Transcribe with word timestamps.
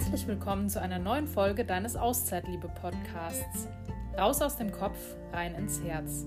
Herzlich 0.00 0.26
willkommen 0.26 0.70
zu 0.70 0.80
einer 0.80 0.98
neuen 0.98 1.26
Folge 1.26 1.62
deines 1.62 1.94
Auszeitliebe-Podcasts. 1.94 3.68
Raus 4.16 4.40
aus 4.40 4.56
dem 4.56 4.72
Kopf, 4.72 4.96
rein 5.30 5.54
ins 5.54 5.82
Herz. 5.82 6.24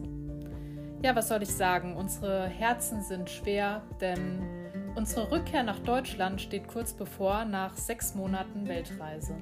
Ja, 1.01 1.15
was 1.15 1.27
soll 1.27 1.41
ich 1.41 1.49
sagen? 1.49 1.97
Unsere 1.97 2.45
Herzen 2.45 3.01
sind 3.01 3.31
schwer, 3.31 3.81
denn 3.99 4.43
unsere 4.93 5.31
Rückkehr 5.31 5.63
nach 5.63 5.79
Deutschland 5.79 6.39
steht 6.39 6.67
kurz 6.67 6.93
bevor 6.93 7.45
nach 7.45 7.75
sechs 7.75 8.13
Monaten 8.13 8.67
Weltreise. 8.67 9.35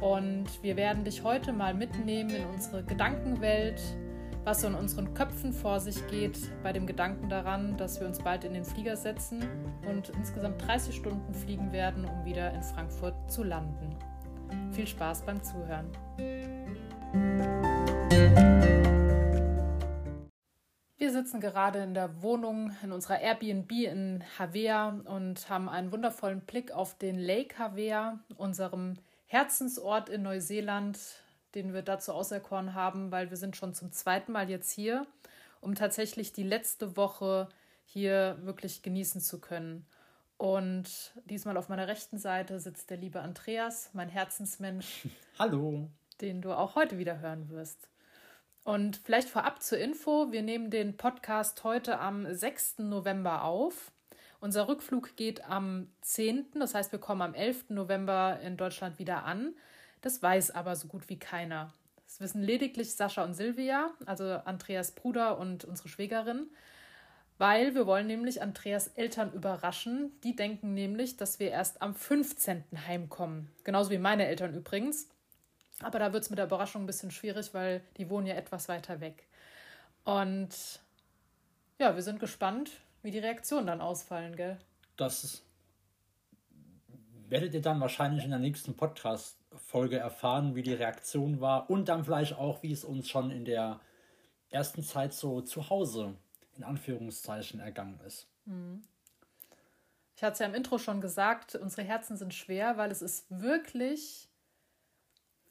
Und 0.00 0.62
wir 0.62 0.76
werden 0.76 1.02
dich 1.02 1.24
heute 1.24 1.52
mal 1.52 1.74
mitnehmen 1.74 2.30
in 2.30 2.46
unsere 2.46 2.84
Gedankenwelt, 2.84 3.82
was 4.44 4.62
so 4.62 4.68
in 4.68 4.74
unseren 4.74 5.12
Köpfen 5.14 5.52
vor 5.52 5.80
sich 5.80 6.06
geht 6.08 6.38
bei 6.62 6.72
dem 6.72 6.86
Gedanken 6.86 7.28
daran, 7.28 7.76
dass 7.76 8.00
wir 8.00 8.06
uns 8.06 8.18
bald 8.18 8.44
in 8.44 8.54
den 8.54 8.64
Flieger 8.64 8.96
setzen 8.96 9.44
und 9.88 10.08
insgesamt 10.10 10.66
30 10.66 10.96
Stunden 10.96 11.34
fliegen 11.34 11.72
werden, 11.72 12.04
um 12.04 12.24
wieder 12.24 12.52
in 12.52 12.62
Frankfurt 12.62 13.14
zu 13.30 13.42
landen. 13.42 13.96
Viel 14.72 14.86
Spaß 14.86 15.22
beim 15.22 15.42
Zuhören. 15.42 15.90
Wir 20.96 21.12
sitzen 21.12 21.40
gerade 21.40 21.80
in 21.80 21.94
der 21.94 22.22
Wohnung 22.22 22.72
in 22.82 22.92
unserer 22.92 23.20
Airbnb 23.20 23.70
in 23.72 24.24
Havea 24.38 25.00
und 25.04 25.48
haben 25.50 25.68
einen 25.68 25.92
wundervollen 25.92 26.40
Blick 26.40 26.72
auf 26.72 26.96
den 26.96 27.18
Lake 27.18 27.58
Havea, 27.58 28.20
unserem 28.36 28.94
Herzensort 29.26 30.08
in 30.08 30.22
Neuseeland, 30.22 30.98
den 31.54 31.72
wir 31.72 31.82
dazu 31.82 32.12
auserkoren 32.12 32.74
haben, 32.74 33.10
weil 33.10 33.30
wir 33.30 33.36
sind 33.36 33.56
schon 33.56 33.74
zum 33.74 33.92
zweiten 33.92 34.32
Mal 34.32 34.50
jetzt 34.50 34.70
hier, 34.70 35.06
um 35.60 35.74
tatsächlich 35.74 36.32
die 36.32 36.42
letzte 36.42 36.96
Woche 36.96 37.48
hier 37.84 38.38
wirklich 38.42 38.82
genießen 38.82 39.20
zu 39.20 39.40
können. 39.40 39.86
Und 40.36 41.12
diesmal 41.26 41.56
auf 41.56 41.68
meiner 41.68 41.86
rechten 41.86 42.18
Seite 42.18 42.60
sitzt 42.60 42.88
der 42.88 42.96
liebe 42.96 43.20
Andreas, 43.20 43.90
mein 43.92 44.08
Herzensmensch. 44.08 45.06
Hallo. 45.38 45.90
Den 46.20 46.40
du 46.40 46.52
auch 46.52 46.76
heute 46.76 46.98
wieder 46.98 47.18
hören 47.18 47.50
wirst. 47.50 47.88
Und 48.64 48.98
vielleicht 48.98 49.28
vorab 49.28 49.62
zur 49.62 49.78
Info, 49.78 50.32
wir 50.32 50.42
nehmen 50.42 50.70
den 50.70 50.96
Podcast 50.96 51.64
heute 51.64 51.98
am 51.98 52.32
6. 52.32 52.78
November 52.78 53.44
auf. 53.44 53.90
Unser 54.40 54.68
Rückflug 54.68 55.16
geht 55.16 55.44
am 55.44 55.88
10., 56.00 56.46
das 56.54 56.74
heißt, 56.74 56.92
wir 56.92 56.98
kommen 56.98 57.20
am 57.20 57.34
11. 57.34 57.70
November 57.70 58.40
in 58.42 58.56
Deutschland 58.56 58.98
wieder 58.98 59.24
an. 59.24 59.54
Das 60.00 60.22
weiß 60.22 60.52
aber 60.52 60.76
so 60.76 60.88
gut 60.88 61.08
wie 61.08 61.18
keiner. 61.18 61.72
Das 62.06 62.20
wissen 62.20 62.42
lediglich 62.42 62.94
Sascha 62.94 63.22
und 63.22 63.34
Silvia, 63.34 63.90
also 64.04 64.24
Andreas 64.24 64.92
Bruder 64.92 65.38
und 65.38 65.64
unsere 65.64 65.88
Schwägerin, 65.88 66.48
weil 67.38 67.74
wir 67.74 67.86
wollen 67.86 68.06
nämlich 68.06 68.42
Andreas 68.42 68.88
Eltern 68.88 69.32
überraschen. 69.32 70.12
Die 70.24 70.34
denken 70.34 70.74
nämlich, 70.74 71.16
dass 71.16 71.38
wir 71.38 71.50
erst 71.50 71.80
am 71.80 71.94
15. 71.94 72.64
heimkommen. 72.86 73.50
Genauso 73.64 73.90
wie 73.90 73.98
meine 73.98 74.26
Eltern 74.26 74.54
übrigens. 74.54 75.08
Aber 75.82 75.98
da 75.98 76.12
wird 76.12 76.24
es 76.24 76.30
mit 76.30 76.38
der 76.38 76.46
Überraschung 76.46 76.82
ein 76.82 76.86
bisschen 76.86 77.10
schwierig, 77.10 77.54
weil 77.54 77.82
die 77.96 78.10
wohnen 78.10 78.26
ja 78.26 78.34
etwas 78.34 78.68
weiter 78.68 79.00
weg. 79.00 79.26
Und 80.04 80.80
ja, 81.78 81.94
wir 81.94 82.02
sind 82.02 82.20
gespannt, 82.20 82.72
wie 83.02 83.10
die 83.10 83.18
Reaktionen 83.18 83.68
dann 83.68 83.80
ausfallen, 83.80 84.36
gell? 84.36 84.58
Das 84.96 85.42
werdet 87.28 87.54
ihr 87.54 87.62
dann 87.62 87.80
wahrscheinlich 87.80 88.24
in 88.24 88.30
der 88.30 88.38
nächsten 88.38 88.76
Podcast 88.76 89.39
Folge 89.66 89.98
erfahren, 89.98 90.54
wie 90.54 90.62
die 90.62 90.74
Reaktion 90.74 91.40
war 91.40 91.70
und 91.70 91.88
dann 91.88 92.04
vielleicht 92.04 92.34
auch, 92.34 92.62
wie 92.62 92.72
es 92.72 92.84
uns 92.84 93.08
schon 93.08 93.30
in 93.30 93.44
der 93.44 93.80
ersten 94.50 94.82
Zeit 94.82 95.12
so 95.12 95.40
zu 95.40 95.70
Hause 95.70 96.16
in 96.56 96.64
Anführungszeichen 96.64 97.60
ergangen 97.60 98.00
ist. 98.06 98.28
Mhm. 98.44 98.82
Ich 100.16 100.22
hatte 100.22 100.34
es 100.34 100.38
ja 100.40 100.46
im 100.46 100.54
Intro 100.54 100.76
schon 100.76 101.00
gesagt, 101.00 101.54
unsere 101.54 101.82
Herzen 101.82 102.16
sind 102.16 102.34
schwer, 102.34 102.76
weil 102.76 102.90
es 102.90 103.00
ist 103.00 103.24
wirklich 103.30 104.28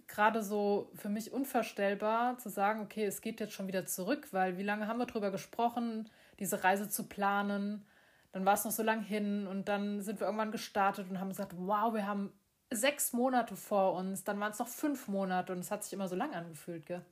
gerade 0.09 0.43
so 0.43 0.91
für 0.95 1.09
mich 1.09 1.31
unvorstellbar 1.31 2.37
zu 2.37 2.49
sagen, 2.49 2.81
okay, 2.81 3.05
es 3.05 3.21
geht 3.21 3.39
jetzt 3.39 3.53
schon 3.53 3.67
wieder 3.67 3.86
zurück, 3.86 4.27
weil 4.31 4.58
wie 4.58 4.64
lange 4.64 4.87
haben 4.87 4.99
wir 4.99 5.05
darüber 5.05 5.31
gesprochen, 5.31 6.09
diese 6.39 6.64
Reise 6.64 6.89
zu 6.89 7.08
planen? 7.08 7.86
Dann 8.31 8.45
war 8.45 8.53
es 8.53 8.65
noch 8.65 8.71
so 8.71 8.83
lang 8.83 9.02
hin 9.02 9.47
und 9.47 9.70
dann 9.70 10.02
sind 10.02 10.20
wir 10.20 10.27
irgendwann 10.27 10.52
gestartet 10.52 11.09
und 11.09 11.20
haben 11.20 11.30
gesagt, 11.30 11.53
wow, 11.58 11.93
wir 11.93 12.05
haben 12.05 12.31
sechs 12.71 13.13
Monate 13.13 13.55
vor 13.55 13.93
uns, 13.93 14.23
dann 14.23 14.39
waren 14.39 14.52
es 14.52 14.59
noch 14.59 14.67
fünf 14.67 15.07
Monate 15.07 15.53
und 15.53 15.59
es 15.59 15.71
hat 15.71 15.83
sich 15.83 15.93
immer 15.93 16.07
so 16.07 16.15
lang 16.15 16.33
angefühlt, 16.33 16.85
gell? 16.85 17.03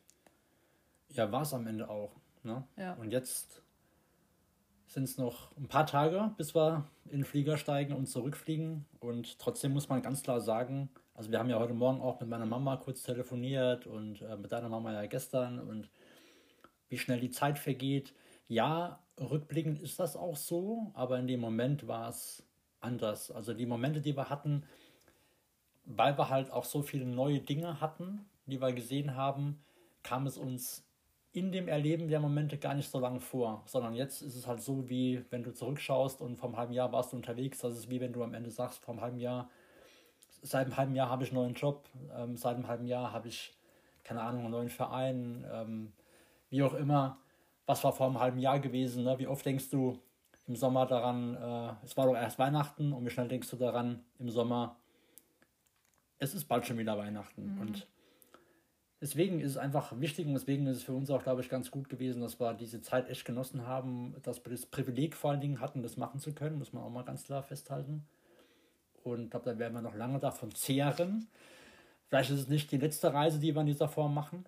Ja, 1.09 1.31
war 1.31 1.41
es 1.41 1.53
am 1.53 1.65
Ende 1.67 1.89
auch. 1.89 2.11
Ne? 2.43 2.63
Ja. 2.75 2.93
Und 2.93 3.11
jetzt 3.11 3.61
sind 4.87 5.03
es 5.03 5.17
noch 5.17 5.55
ein 5.57 5.67
paar 5.67 5.85
Tage, 5.85 6.31
bis 6.37 6.55
wir 6.55 6.85
in 7.05 7.19
den 7.19 7.25
Flieger 7.25 7.57
steigen 7.57 7.93
und 7.93 8.07
zurückfliegen. 8.07 8.85
Und 8.99 9.39
trotzdem 9.39 9.73
muss 9.73 9.89
man 9.89 10.01
ganz 10.01 10.23
klar 10.23 10.41
sagen, 10.41 10.89
also 11.13 11.31
wir 11.31 11.39
haben 11.39 11.49
ja 11.49 11.59
heute 11.59 11.73
Morgen 11.73 12.01
auch 12.01 12.19
mit 12.19 12.29
meiner 12.29 12.45
Mama 12.45 12.77
kurz 12.77 13.03
telefoniert 13.03 13.87
und 13.87 14.21
äh, 14.21 14.37
mit 14.37 14.51
deiner 14.51 14.69
Mama 14.69 14.93
ja 14.93 15.05
gestern 15.07 15.59
und 15.59 15.89
wie 16.89 16.97
schnell 16.97 17.19
die 17.19 17.31
Zeit 17.31 17.57
vergeht. 17.57 18.13
Ja, 18.47 18.99
rückblickend 19.19 19.81
ist 19.81 19.99
das 19.99 20.15
auch 20.15 20.37
so, 20.37 20.91
aber 20.93 21.19
in 21.19 21.27
dem 21.27 21.41
Moment 21.41 21.87
war 21.87 22.09
es 22.09 22.43
anders. 22.79 23.31
Also 23.31 23.53
die 23.53 23.65
Momente, 23.65 23.99
die 23.99 24.15
wir 24.15 24.29
hatten, 24.29 24.63
weil 25.87 26.17
wir 26.17 26.29
halt 26.29 26.51
auch 26.51 26.65
so 26.65 26.81
viele 26.81 27.05
neue 27.05 27.39
Dinge 27.39 27.79
hatten, 27.81 28.25
die 28.45 28.61
wir 28.61 28.73
gesehen 28.73 29.15
haben, 29.15 29.63
kam 30.03 30.27
es 30.27 30.37
uns 30.37 30.85
in 31.31 31.51
dem 31.51 31.67
Erleben 31.67 32.07
der 32.07 32.19
Momente 32.19 32.57
gar 32.57 32.73
nicht 32.73 32.89
so 32.89 32.99
lange 32.99 33.19
vor, 33.19 33.63
sondern 33.65 33.93
jetzt 33.93 34.21
ist 34.21 34.35
es 34.35 34.47
halt 34.47 34.61
so, 34.61 34.89
wie 34.89 35.23
wenn 35.29 35.43
du 35.43 35.53
zurückschaust 35.53 36.21
und 36.21 36.37
vom 36.37 36.57
halben 36.57 36.73
Jahr 36.73 36.91
warst 36.91 37.13
du 37.13 37.15
unterwegs, 37.15 37.59
das 37.59 37.77
ist 37.77 37.89
wie 37.89 38.01
wenn 38.01 38.13
du 38.13 38.23
am 38.23 38.33
Ende 38.33 38.49
sagst, 38.49 38.83
vom 38.83 39.01
halben 39.01 39.19
Jahr, 39.19 39.49
seit 40.41 40.65
einem 40.65 40.77
halben 40.77 40.95
Jahr 40.95 41.09
habe 41.09 41.23
ich 41.23 41.29
einen 41.29 41.39
neuen 41.41 41.53
Job, 41.53 41.87
ähm, 42.15 42.37
seit 42.37 42.55
einem 42.55 42.67
halben 42.67 42.87
Jahr 42.87 43.11
habe 43.11 43.27
ich, 43.27 43.55
keine 44.03 44.21
Ahnung, 44.21 44.41
einen 44.41 44.51
neuen 44.51 44.69
Verein, 44.69 45.45
ähm, 45.51 45.93
wie 46.49 46.63
auch 46.63 46.73
immer, 46.73 47.17
was 47.65 47.83
war 47.83 47.93
vor 47.93 48.07
einem 48.07 48.19
halben 48.19 48.39
Jahr 48.39 48.59
gewesen, 48.59 49.03
ne? 49.03 49.19
wie 49.19 49.27
oft 49.27 49.45
denkst 49.45 49.69
du 49.69 49.99
im 50.47 50.55
Sommer 50.55 50.85
daran, 50.85 51.35
äh, 51.35 51.85
es 51.85 51.95
war 51.97 52.07
doch 52.07 52.15
erst 52.15 52.39
Weihnachten 52.39 52.93
und 52.93 53.05
wie 53.05 53.09
schnell 53.09 53.27
denkst 53.27 53.49
du 53.49 53.57
daran 53.57 54.03
im 54.17 54.29
Sommer, 54.29 54.77
es 56.19 56.33
ist 56.33 56.45
bald 56.45 56.65
schon 56.65 56.77
wieder 56.77 56.97
Weihnachten. 56.97 57.55
Mhm. 57.55 57.61
Und 57.61 57.87
deswegen 59.01 59.39
ist 59.39 59.51
es 59.51 59.57
einfach 59.57 59.99
wichtig 59.99 60.27
und 60.27 60.33
deswegen 60.33 60.67
ist 60.67 60.77
es 60.77 60.83
für 60.83 60.93
uns 60.93 61.09
auch, 61.09 61.23
glaube 61.23 61.41
ich, 61.41 61.49
ganz 61.49 61.71
gut 61.71 61.89
gewesen, 61.89 62.21
dass 62.21 62.39
wir 62.39 62.53
diese 62.53 62.81
Zeit 62.81 63.09
echt 63.09 63.25
genossen 63.25 63.67
haben, 63.67 64.15
dass 64.23 64.43
wir 64.43 64.51
das 64.51 64.65
Privileg 64.65 65.15
vor 65.15 65.31
allen 65.31 65.41
Dingen 65.41 65.59
hatten, 65.59 65.83
das 65.83 65.97
machen 65.97 66.19
zu 66.19 66.33
können, 66.33 66.57
muss 66.57 66.73
man 66.73 66.83
auch 66.83 66.89
mal 66.89 67.03
ganz 67.03 67.23
klar 67.23 67.43
festhalten. 67.43 68.05
Und 69.03 69.25
ich 69.25 69.29
glaube, 69.29 69.51
da 69.51 69.59
werden 69.59 69.73
wir 69.73 69.81
noch 69.81 69.95
lange 69.95 70.19
davon 70.19 70.53
zehren. 70.53 71.27
Vielleicht 72.07 72.29
ist 72.29 72.39
es 72.39 72.47
nicht 72.47 72.71
die 72.71 72.77
letzte 72.77 73.13
Reise, 73.13 73.39
die 73.39 73.53
wir 73.53 73.61
in 73.61 73.67
dieser 73.67 73.87
Form 73.87 74.13
machen. 74.13 74.45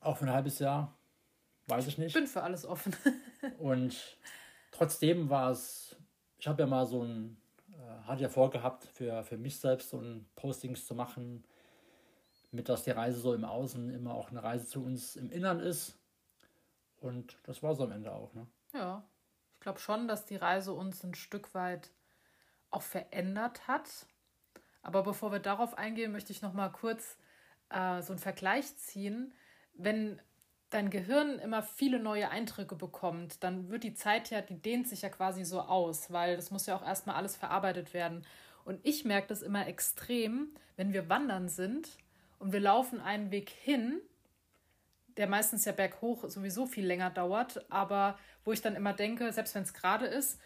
Auch 0.00 0.16
für 0.16 0.26
ein 0.26 0.32
halbes 0.32 0.58
Jahr, 0.58 0.94
weiß 1.66 1.86
ich 1.86 1.98
nicht. 1.98 2.08
Ich 2.08 2.14
bin 2.14 2.26
für 2.26 2.42
alles 2.42 2.66
offen. 2.66 2.94
und 3.58 4.18
trotzdem 4.70 5.30
war 5.30 5.50
es, 5.50 5.96
ich 6.38 6.46
habe 6.46 6.62
ja 6.62 6.66
mal 6.66 6.86
so 6.86 7.02
ein 7.02 7.36
hatte 8.06 8.22
ja 8.22 8.28
vorgehabt, 8.28 8.84
für, 8.84 9.22
für 9.24 9.38
mich 9.38 9.58
selbst 9.58 9.90
so 9.90 10.00
ein 10.00 10.28
Postings 10.36 10.86
zu 10.86 10.94
machen, 10.94 11.44
mit 12.50 12.68
dass 12.68 12.84
die 12.84 12.90
Reise 12.90 13.20
so 13.20 13.34
im 13.34 13.44
Außen 13.44 13.90
immer 13.90 14.14
auch 14.14 14.30
eine 14.30 14.42
Reise 14.42 14.66
zu 14.66 14.84
uns 14.84 15.16
im 15.16 15.30
Innern 15.30 15.60
ist. 15.60 15.98
Und 17.00 17.38
das 17.44 17.62
war 17.62 17.74
so 17.74 17.84
am 17.84 17.92
Ende 17.92 18.12
auch. 18.12 18.32
Ne? 18.34 18.46
Ja, 18.74 19.04
ich 19.54 19.60
glaube 19.60 19.78
schon, 19.78 20.08
dass 20.08 20.24
die 20.24 20.36
Reise 20.36 20.72
uns 20.72 21.02
ein 21.02 21.14
Stück 21.14 21.54
weit 21.54 21.90
auch 22.70 22.82
verändert 22.82 23.66
hat. 23.68 24.06
Aber 24.82 25.02
bevor 25.02 25.32
wir 25.32 25.38
darauf 25.38 25.78
eingehen, 25.78 26.12
möchte 26.12 26.32
ich 26.32 26.42
noch 26.42 26.52
mal 26.52 26.70
kurz 26.70 27.16
äh, 27.70 28.02
so 28.02 28.12
einen 28.12 28.18
Vergleich 28.18 28.76
ziehen. 28.76 29.34
Wenn 29.74 30.20
dein 30.72 30.90
Gehirn 30.90 31.38
immer 31.38 31.62
viele 31.62 31.98
neue 31.98 32.30
Eindrücke 32.30 32.74
bekommt, 32.74 33.42
dann 33.44 33.70
wird 33.70 33.84
die 33.84 33.94
Zeit 33.94 34.30
ja, 34.30 34.40
die 34.40 34.60
dehnt 34.60 34.88
sich 34.88 35.02
ja 35.02 35.08
quasi 35.08 35.44
so 35.44 35.60
aus, 35.60 36.10
weil 36.12 36.36
das 36.36 36.50
muss 36.50 36.66
ja 36.66 36.76
auch 36.76 36.86
erstmal 36.86 37.16
alles 37.16 37.36
verarbeitet 37.36 37.94
werden. 37.94 38.24
Und 38.64 38.80
ich 38.82 39.04
merke 39.04 39.28
das 39.28 39.42
immer 39.42 39.66
extrem, 39.66 40.48
wenn 40.76 40.92
wir 40.92 41.08
wandern 41.08 41.48
sind 41.48 41.88
und 42.38 42.52
wir 42.52 42.60
laufen 42.60 43.00
einen 43.00 43.30
Weg 43.30 43.50
hin, 43.50 44.00
der 45.16 45.26
meistens 45.26 45.64
ja 45.64 45.72
berghoch 45.72 46.28
sowieso 46.28 46.66
viel 46.66 46.86
länger 46.86 47.10
dauert, 47.10 47.70
aber 47.70 48.18
wo 48.44 48.52
ich 48.52 48.62
dann 48.62 48.76
immer 48.76 48.94
denke, 48.94 49.30
selbst 49.32 49.54
wenn 49.54 49.62
es 49.62 49.74
gerade 49.74 50.06
ist, 50.06 50.40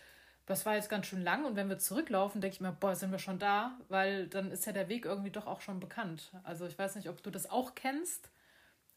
das 0.47 0.65
war 0.65 0.77
jetzt 0.77 0.89
ganz 0.89 1.07
schön 1.07 1.23
lang 1.23 1.45
und 1.45 1.57
wenn 1.57 1.69
wir 1.69 1.79
zurücklaufen, 1.79 2.41
denke 2.41 2.55
ich 2.55 2.61
mir, 2.61 2.73
boah, 2.73 2.95
sind 2.95 3.11
wir 3.11 3.19
schon 3.19 3.39
da, 3.39 3.79
weil 3.89 4.29
dann 4.29 4.51
ist 4.51 4.65
ja 4.65 4.73
der 4.73 4.89
Weg 4.89 5.05
irgendwie 5.05 5.31
doch 5.31 5.47
auch 5.47 5.61
schon 5.61 5.81
bekannt. 5.81 6.33
Also 6.45 6.67
ich 6.67 6.79
weiß 6.79 6.97
nicht, 6.97 7.09
ob 7.09 7.23
du 7.23 7.31
das 7.31 7.51
auch 7.51 7.75
kennst, 7.75 8.31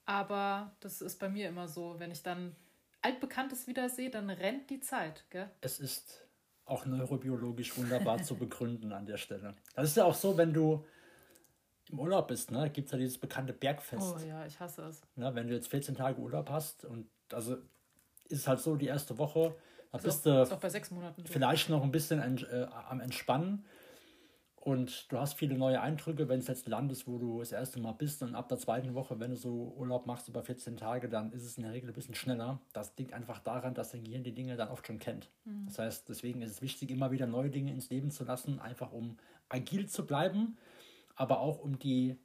aber 0.10 0.72
das 0.80 1.04
ist 1.04 1.20
bei 1.20 1.30
mir 1.30 1.48
immer 1.50 1.68
so, 1.68 2.00
wenn 2.00 2.10
ich 2.10 2.24
dann 2.24 2.56
Altbekanntes 3.04 3.68
wieder 3.68 3.90
sehe, 3.90 4.10
dann 4.10 4.32
rennt 4.32 4.72
die 4.72 4.80
Zeit. 4.80 5.24
Gell? 5.30 5.48
Es 5.62 5.80
ist 5.80 6.26
auch 6.66 6.88
neurobiologisch 6.88 7.78
wunderbar 7.78 8.20
zu 8.24 8.36
begründen 8.36 8.92
an 8.92 9.06
der 9.06 9.18
Stelle. 9.18 9.56
Das 9.76 9.90
ist 9.90 9.98
ja 9.98 10.06
auch 10.06 10.16
so, 10.16 10.36
wenn 10.36 10.52
du 10.52 10.84
im 11.92 12.00
Urlaub 12.00 12.28
bist, 12.28 12.50
ne, 12.50 12.72
gibt 12.72 12.88
es 12.88 12.92
ja 12.92 12.98
dieses 12.98 13.20
bekannte 13.20 13.54
Bergfest. 13.54 14.16
Oh 14.16 14.28
ja, 14.28 14.48
ich 14.48 14.60
hasse 14.60 14.82
es. 14.86 15.02
Ne, 15.16 15.34
wenn 15.36 15.48
du 15.48 15.54
jetzt 15.54 15.68
14 15.68 15.94
Tage 15.94 16.20
Urlaub 16.20 16.50
hast 16.50 16.86
und 16.86 17.08
also 17.32 17.58
ist 18.30 18.40
es 18.40 18.48
halt 18.48 18.62
so, 18.62 18.76
die 18.78 18.88
erste 18.88 19.20
Woche, 19.20 19.56
da 19.92 20.00
ist 20.00 20.04
bist 20.04 20.28
auch, 20.28 20.48
du 20.48 20.56
auch 20.56 20.60
bei 20.60 20.70
sechs 20.70 20.90
Monaten 20.90 21.24
vielleicht 21.28 21.70
noch 21.70 21.84
ein 21.84 21.92
bisschen 21.92 22.20
äh, 22.20 22.68
am 22.90 23.00
Entspannen 23.00 23.64
Und 24.70 25.12
du 25.12 25.18
hast 25.18 25.34
viele 25.34 25.58
neue 25.58 25.82
Eindrücke, 25.82 26.30
wenn 26.30 26.42
es 26.42 26.48
jetzt 26.48 26.68
ein 26.68 26.70
Land 26.70 26.92
ist, 26.92 27.08
wo 27.08 27.18
du 27.18 27.40
das 27.40 27.52
erste 27.52 27.80
Mal 27.80 27.94
bist. 27.94 28.22
Und 28.22 28.36
ab 28.36 28.50
der 28.50 28.60
zweiten 28.60 28.94
Woche, 28.94 29.20
wenn 29.20 29.32
du 29.32 29.36
so 29.36 29.74
Urlaub 29.76 30.06
machst 30.06 30.28
über 30.28 30.44
14 30.44 30.78
Tage, 30.78 31.10
dann 31.10 31.32
ist 31.32 31.44
es 31.44 31.58
in 31.58 31.64
der 31.64 31.74
Regel 31.74 31.90
ein 31.90 31.94
bisschen 31.96 32.14
schneller. 32.14 32.62
Das 32.72 32.94
liegt 32.98 33.14
einfach 33.14 33.40
daran, 33.40 33.74
dass 33.74 33.90
dein 33.90 34.04
Gehirn 34.04 34.24
die 34.24 34.36
Dinge 34.36 34.58
dann 34.58 34.70
oft 34.70 34.86
schon 34.86 35.00
kennt. 35.00 35.32
Mhm. 35.46 35.66
Das 35.66 35.80
heißt, 35.80 36.08
deswegen 36.08 36.44
ist 36.44 36.52
es 36.52 36.62
wichtig, 36.62 36.92
immer 36.92 37.10
wieder 37.10 37.26
neue 37.26 37.50
Dinge 37.50 37.74
ins 37.74 37.90
Leben 37.90 38.12
zu 38.12 38.26
lassen, 38.26 38.60
einfach 38.60 38.92
um 38.92 39.18
agil 39.50 39.90
zu 39.90 40.06
bleiben, 40.06 40.56
aber 41.16 41.40
auch 41.40 41.58
um 41.58 41.80
die 41.80 42.16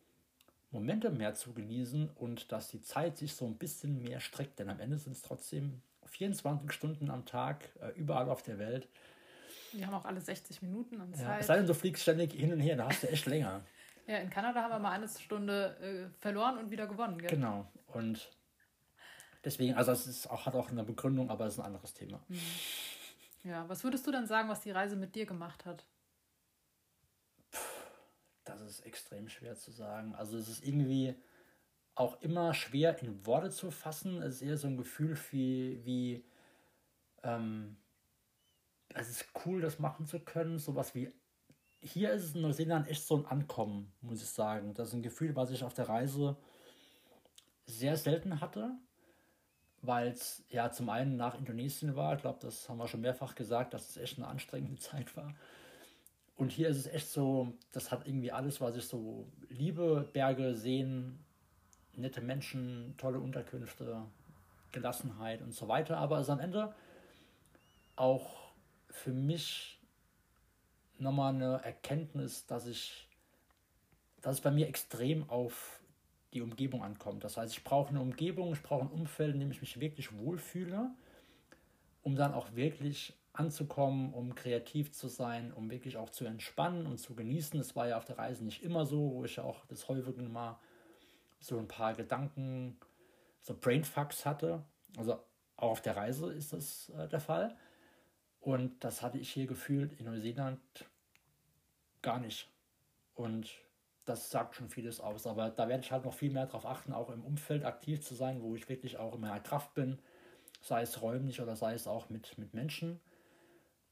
Momente 0.71 1.09
mehr 1.09 1.33
zu 1.33 1.55
genießen 1.55 2.11
und 2.15 2.53
dass 2.53 2.69
die 2.69 2.83
Zeit 2.83 3.17
sich 3.17 3.33
so 3.33 3.47
ein 3.47 3.57
bisschen 3.57 4.03
mehr 4.03 4.21
streckt. 4.21 4.59
Denn 4.59 4.69
am 4.69 4.81
Ende 4.81 4.99
sind 4.99 5.13
es 5.13 5.23
trotzdem 5.23 5.81
24 6.09 6.71
Stunden 6.73 7.09
am 7.09 7.25
Tag, 7.25 7.71
äh, 7.81 7.99
überall 7.99 8.29
auf 8.29 8.43
der 8.43 8.59
Welt. 8.59 8.87
Wir 9.75 9.87
haben 9.87 9.95
auch 9.95 10.05
alle 10.05 10.21
60 10.21 10.63
Minuten 10.63 11.01
an 11.01 11.13
Zeit. 11.15 11.27
Ja, 11.27 11.39
es 11.39 11.47
sei 11.47 11.57
denn, 11.57 11.67
du 11.67 11.75
fliegst 11.75 12.03
ständig 12.03 12.33
hin 12.33 12.53
und 12.53 12.61
her, 12.61 12.77
da 12.77 12.89
hast 12.89 13.03
du 13.03 13.09
echt 13.09 13.27
länger. 13.27 13.63
ja, 14.07 14.19
in 14.19 14.31
Kanada 14.31 14.63
haben 14.63 14.71
wir 14.71 14.79
mal 14.79 14.93
eine 14.93 15.09
Stunde 15.09 15.77
äh, 15.81 16.21
verloren 16.21 16.59
und 16.59 16.71
wieder 16.71 16.87
gewonnen. 16.87 17.19
Gell? 17.19 17.31
Genau. 17.31 17.67
Und 17.89 18.31
deswegen, 19.45 19.75
also 19.75 19.93
es 19.93 20.07
ist 20.07 20.29
auch, 20.29 20.47
hat 20.47 20.55
auch 20.55 20.71
eine 20.71 20.85
Begründung, 20.85 21.31
aber 21.31 21.47
es 21.47 21.55
ist 21.55 21.61
ein 21.61 21.67
anderes 21.67 21.93
Thema. 21.95 22.21
Mhm. 22.29 22.41
Ja, 23.45 23.69
was 23.69 23.85
würdest 23.85 24.07
du 24.07 24.11
dann 24.11 24.27
sagen, 24.27 24.49
was 24.49 24.63
die 24.63 24.71
Reise 24.71 24.97
mit 24.97 25.15
dir 25.15 25.27
gemacht 25.27 25.67
hat? 25.67 25.85
Das 28.45 28.61
ist 28.61 28.81
extrem 28.81 29.29
schwer 29.29 29.57
zu 29.57 29.71
sagen. 29.71 30.15
Also 30.15 30.39
es 30.39 30.49
ist 30.49 30.65
irgendwie 30.65 31.15
auch 31.95 32.21
immer 32.23 32.55
schwer 32.55 33.01
in 33.03 33.27
Worte 33.27 33.51
zu 33.51 33.71
fassen. 33.71 34.23
Es 34.23 34.37
ist 34.37 34.43
eher 34.43 34.57
so 34.57 34.67
ein 34.67 34.77
Gefühl 34.77 35.19
wie, 35.31 35.85
wie 35.85 36.25
ähm, 37.23 37.77
es 38.95 39.09
ist 39.09 39.27
cool, 39.45 39.61
das 39.61 39.79
machen 39.79 40.07
zu 40.07 40.21
können. 40.21 40.59
Sowas 40.59 40.95
wie, 40.95 41.13
hier 41.81 42.13
ist 42.13 42.25
es 42.25 42.35
in 42.35 42.43
Neuseeland 42.43 42.89
echt 42.89 43.07
so 43.07 43.17
ein 43.17 43.27
Ankommen, 43.27 43.93
muss 44.01 44.23
ich 44.23 44.29
sagen. 44.29 44.73
Das 44.75 44.89
ist 44.89 44.95
ein 44.95 45.03
Gefühl, 45.03 45.37
was 45.37 45.51
ich 45.51 45.65
auf 45.65 45.75
der 45.75 45.89
Reise 45.89 46.37
sehr 47.67 47.97
selten 47.97 48.41
hatte, 48.41 48.71
weil 49.83 50.09
es 50.09 50.45
ja 50.49 50.71
zum 50.71 50.89
einen 50.89 51.17
nach 51.17 51.37
Indonesien 51.37 51.97
war. 51.97 52.15
Ich 52.15 52.23
glaube, 52.23 52.39
das 52.41 52.69
haben 52.69 52.79
wir 52.79 52.89
schon 52.89 53.01
mehrfach 53.01 53.35
gesagt, 53.35 53.75
dass 53.75 53.91
es 53.91 53.97
echt 53.97 54.19
eine 54.19 54.29
anstrengende 54.29 54.77
Zeit 54.81 55.17
war. 55.17 55.35
Und 56.37 56.51
hier 56.51 56.69
ist 56.69 56.79
es 56.79 56.87
echt 56.87 57.09
so, 57.09 57.53
das 57.73 57.93
hat 57.93 58.07
irgendwie 58.07 58.33
alles, 58.33 58.61
was 58.61 58.77
ich 58.77 58.85
so 58.87 59.27
liebe. 59.49 60.09
Berge, 60.13 60.55
Seen, 60.55 61.19
nette 61.95 62.21
Menschen, 62.21 62.95
tolle 62.97 63.21
Unterkünfte, 63.21 64.03
Gelassenheit 64.73 65.43
und 65.43 65.53
so 65.53 65.69
weiter. 65.69 65.97
Aber 65.99 66.19
es 66.19 66.27
ist 66.27 66.31
am 66.31 66.41
Ende 66.41 66.75
auch 67.95 68.44
für 68.95 69.13
mich 69.13 69.81
nochmal 70.99 71.35
eine 71.35 71.61
Erkenntnis, 71.65 72.47
dass 72.47 72.67
ich, 72.67 73.09
dass 74.23 74.37
es 74.37 74.41
bei 74.41 74.53
mir 74.53 74.69
extrem 74.69 75.29
auf 75.29 75.81
die 76.33 76.41
Umgebung 76.41 76.83
ankommt. 76.83 77.25
Das 77.25 77.37
heißt, 77.37 77.53
ich 77.53 77.65
brauche 77.65 77.91
eine 77.91 78.01
Umgebung, 78.01 78.53
ich 78.53 78.63
brauche 78.63 78.85
ein 78.85 78.91
Umfeld, 78.91 79.35
in 79.35 79.41
dem 79.41 79.51
ich 79.51 79.61
mich 79.61 79.81
wirklich 79.81 80.17
wohlfühle, 80.17 80.91
um 82.03 82.15
dann 82.15 82.33
auch 82.33 82.55
wirklich 82.55 83.15
anzukommen, 83.33 84.15
um 84.15 84.37
kreativ 84.37 84.93
zu 84.93 85.09
sein, 85.09 85.53
um 85.53 85.71
wirklich 85.71 85.97
auch 85.97 86.11
zu 86.11 86.25
entspannen 86.25 86.87
und 86.87 86.99
zu 86.99 87.17
genießen. 87.17 87.59
Das 87.59 87.75
war 87.75 87.89
ja 87.89 87.97
auf 87.97 88.05
der 88.05 88.19
Reise 88.19 88.45
nicht 88.45 88.63
immer 88.63 88.87
so, 88.87 89.13
wo 89.13 89.25
ich 89.25 89.37
ja 89.37 89.43
auch 89.43 89.67
das 89.67 89.89
häufige 89.89 90.23
mal 90.23 90.59
so 91.41 91.59
ein 91.59 91.67
paar 91.67 91.95
Gedanken, 91.95 92.79
so 93.41 93.57
Brainfucks 93.61 94.25
hatte. 94.25 94.65
Also 94.97 95.15
auch 95.57 95.73
auf 95.73 95.83
der 95.83 95.97
Reise 95.97 96.33
ist 96.33 96.53
das 96.53 96.91
äh, 96.91 97.09
der 97.09 97.21
Fall. 97.21 97.57
Und 98.45 98.85
das 98.85 99.01
hatte 99.01 99.17
ich 99.17 99.31
hier 99.33 99.47
gefühlt 99.47 99.99
in 99.99 100.05
Neuseeland 100.05 100.61
gar 102.03 102.21
nicht. 102.21 102.51
Und 103.15 103.51
das 104.05 104.29
sagt 104.29 104.55
schon 104.55 104.69
vieles 104.69 105.01
aus. 105.01 105.27
Aber 105.27 105.49
da 105.49 105.67
werde 105.67 105.83
ich 105.83 105.91
halt 105.91 106.05
noch 106.05 106.13
viel 106.13 106.31
mehr 106.31 106.45
darauf 106.45 106.67
achten, 106.67 106.93
auch 106.93 107.09
im 107.09 107.25
Umfeld 107.25 107.65
aktiv 107.65 108.03
zu 108.03 108.15
sein, 108.15 108.43
wo 108.43 108.55
ich 108.55 108.69
wirklich 108.69 108.99
auch 108.99 109.15
in 109.15 109.23
meiner 109.23 109.41
Kraft 109.41 109.73
bin, 109.73 109.99
sei 110.61 110.83
es 110.83 111.01
räumlich 111.01 111.41
oder 111.41 111.57
sei 111.57 111.73
es 111.73 111.87
auch 111.87 112.11
mit, 112.11 112.37
mit 112.37 112.53
Menschen. 112.53 113.01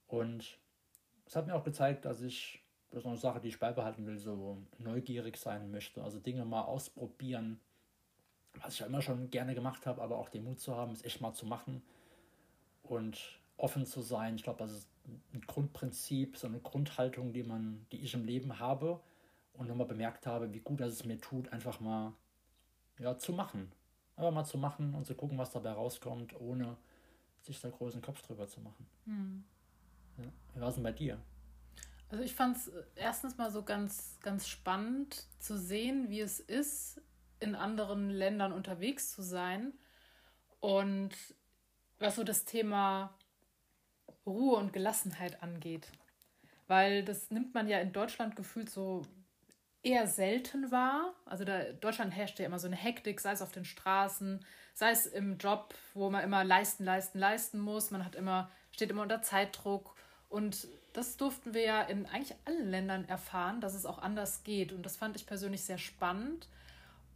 Und 0.07 0.59
es 1.25 1.35
hat 1.35 1.47
mir 1.47 1.55
auch 1.55 1.65
gezeigt, 1.65 2.05
dass 2.05 2.21
ich, 2.21 2.63
das 2.91 3.01
ist 3.01 3.07
eine 3.07 3.17
Sache, 3.17 3.41
die 3.41 3.49
ich 3.49 3.59
beibehalten 3.59 4.05
will, 4.05 4.19
so 4.19 4.59
neugierig 4.77 5.39
sein 5.39 5.71
möchte. 5.71 6.05
Also 6.05 6.19
Dinge 6.19 6.45
mal 6.45 6.61
ausprobieren, 6.61 7.59
was 8.61 8.75
ich 8.75 8.81
ja 8.81 8.87
immer 8.87 9.01
schon 9.01 9.31
gerne 9.31 9.55
gemacht 9.55 9.87
habe, 9.87 10.03
aber 10.03 10.19
auch 10.19 10.29
den 10.29 10.45
Mut 10.45 10.61
zu 10.61 10.77
haben, 10.77 10.93
es 10.93 11.07
echt 11.07 11.23
mal 11.23 11.33
zu 11.33 11.47
machen. 11.47 11.83
Und 12.83 13.41
offen 13.57 13.87
zu 13.87 14.01
sein. 14.01 14.37
Ich 14.37 14.43
glaube, 14.43 14.59
das 14.59 14.73
ist 14.73 14.89
ein 15.35 15.43
Grundprinzip, 15.47 16.37
so 16.37 16.47
eine 16.47 16.61
Grundhaltung, 16.61 17.33
die 17.33 17.43
man, 17.43 17.87
die 17.93 18.01
ich 18.01 18.15
im 18.15 18.25
Leben 18.25 18.59
habe 18.59 19.01
und 19.55 19.69
nochmal 19.69 19.87
bemerkt 19.87 20.27
habe, 20.27 20.53
wie 20.53 20.61
gut 20.61 20.81
dass 20.81 20.93
es 20.93 21.05
mir 21.05 21.21
tut, 21.21 21.53
einfach 21.53 21.81
mal 21.81 22.13
ja, 22.99 23.17
zu 23.17 23.33
machen. 23.33 23.73
Einfach 24.17 24.33
mal 24.33 24.45
zu 24.45 24.59
machen 24.59 24.95
und 24.95 25.07
zu 25.07 25.15
gucken, 25.15 25.39
was 25.39 25.51
dabei 25.51 25.73
rauskommt, 25.73 26.39
ohne 26.41 26.77
sich 27.41 27.61
da 27.61 27.71
großen 27.71 28.03
Kopf 28.03 28.23
drüber 28.23 28.47
zu 28.47 28.61
machen. 28.61 28.87
Hm. 29.05 29.45
Ja. 30.19 30.25
Wie 30.55 30.61
war 30.61 30.69
es 30.69 30.75
denn 30.75 30.85
bei 30.85 30.93
dir? 30.93 31.19
Also 32.09 32.23
ich 32.23 32.35
fand 32.35 32.59
es 32.59 32.71
erstens 32.95 33.39
mal 33.39 33.51
so 33.51 33.63
ganz, 33.63 34.19
ganz 34.21 34.47
spannend 34.47 35.27
zu 35.39 35.59
sehen, 35.59 36.11
wie 36.11 36.21
es 36.21 36.41
ist, 36.41 37.01
in 37.41 37.55
anderen 37.55 38.11
Ländern 38.11 38.53
unterwegs 38.53 39.11
zu 39.13 39.23
sein. 39.23 39.73
Und 40.61 41.11
was 41.99 42.17
so 42.17 42.23
das 42.23 42.45
Thema 42.45 43.15
Ruhe 44.27 44.57
und 44.57 44.73
Gelassenheit 44.73 45.43
angeht. 45.43 45.89
Weil 46.69 47.05
das 47.05 47.31
nimmt 47.31 47.55
man 47.55 47.69
ja 47.69 47.79
in 47.81 47.93
Deutschland 47.93 48.37
gefühlt 48.37 48.71
so 48.71 49.03
eher 49.83 50.07
selten 50.07 50.71
wahr. 50.71 51.13
Also 51.27 51.45
da, 51.45 51.65
Deutschland 51.73 52.15
herrscht 52.15 52.39
ja 52.39 52.47
immer 52.47 52.59
so 52.59 52.67
eine 52.67 52.77
Hektik, 52.77 53.21
sei 53.21 53.33
es 53.33 53.43
auf 53.43 53.53
den 53.53 53.65
Straßen, 53.65 54.45
sei 54.75 54.91
es 54.91 55.07
im 55.07 55.39
Job, 55.39 55.75
wo 55.95 56.09
man 56.09 56.25
immer 56.25 56.45
leisten, 56.45 56.85
leisten, 56.85 57.19
leisten 57.19 57.59
muss. 57.59 57.91
Man 57.91 58.05
hat 58.05 58.15
immer, 58.15 58.51
steht 58.71 58.91
immer 58.91 59.03
unter 59.03 59.23
Zeitdruck. 59.23 59.95
Und 60.29 60.69
das 60.93 61.17
durften 61.17 61.53
wir 61.53 61.63
ja 61.63 61.83
in 61.83 62.07
eigentlich 62.07 62.37
allen 62.45 62.71
Ländern 62.71 63.09
erfahren, 63.09 63.61
dass 63.61 63.75
es 63.75 63.87
auch 63.87 63.99
anders 63.99 64.45
geht. 64.45 64.73
Und 64.73 64.87
das 64.87 64.97
fand 64.97 65.17
ich 65.17 65.27
persönlich 65.27 65.65
sehr 65.65 65.79
spannend. 65.79 66.49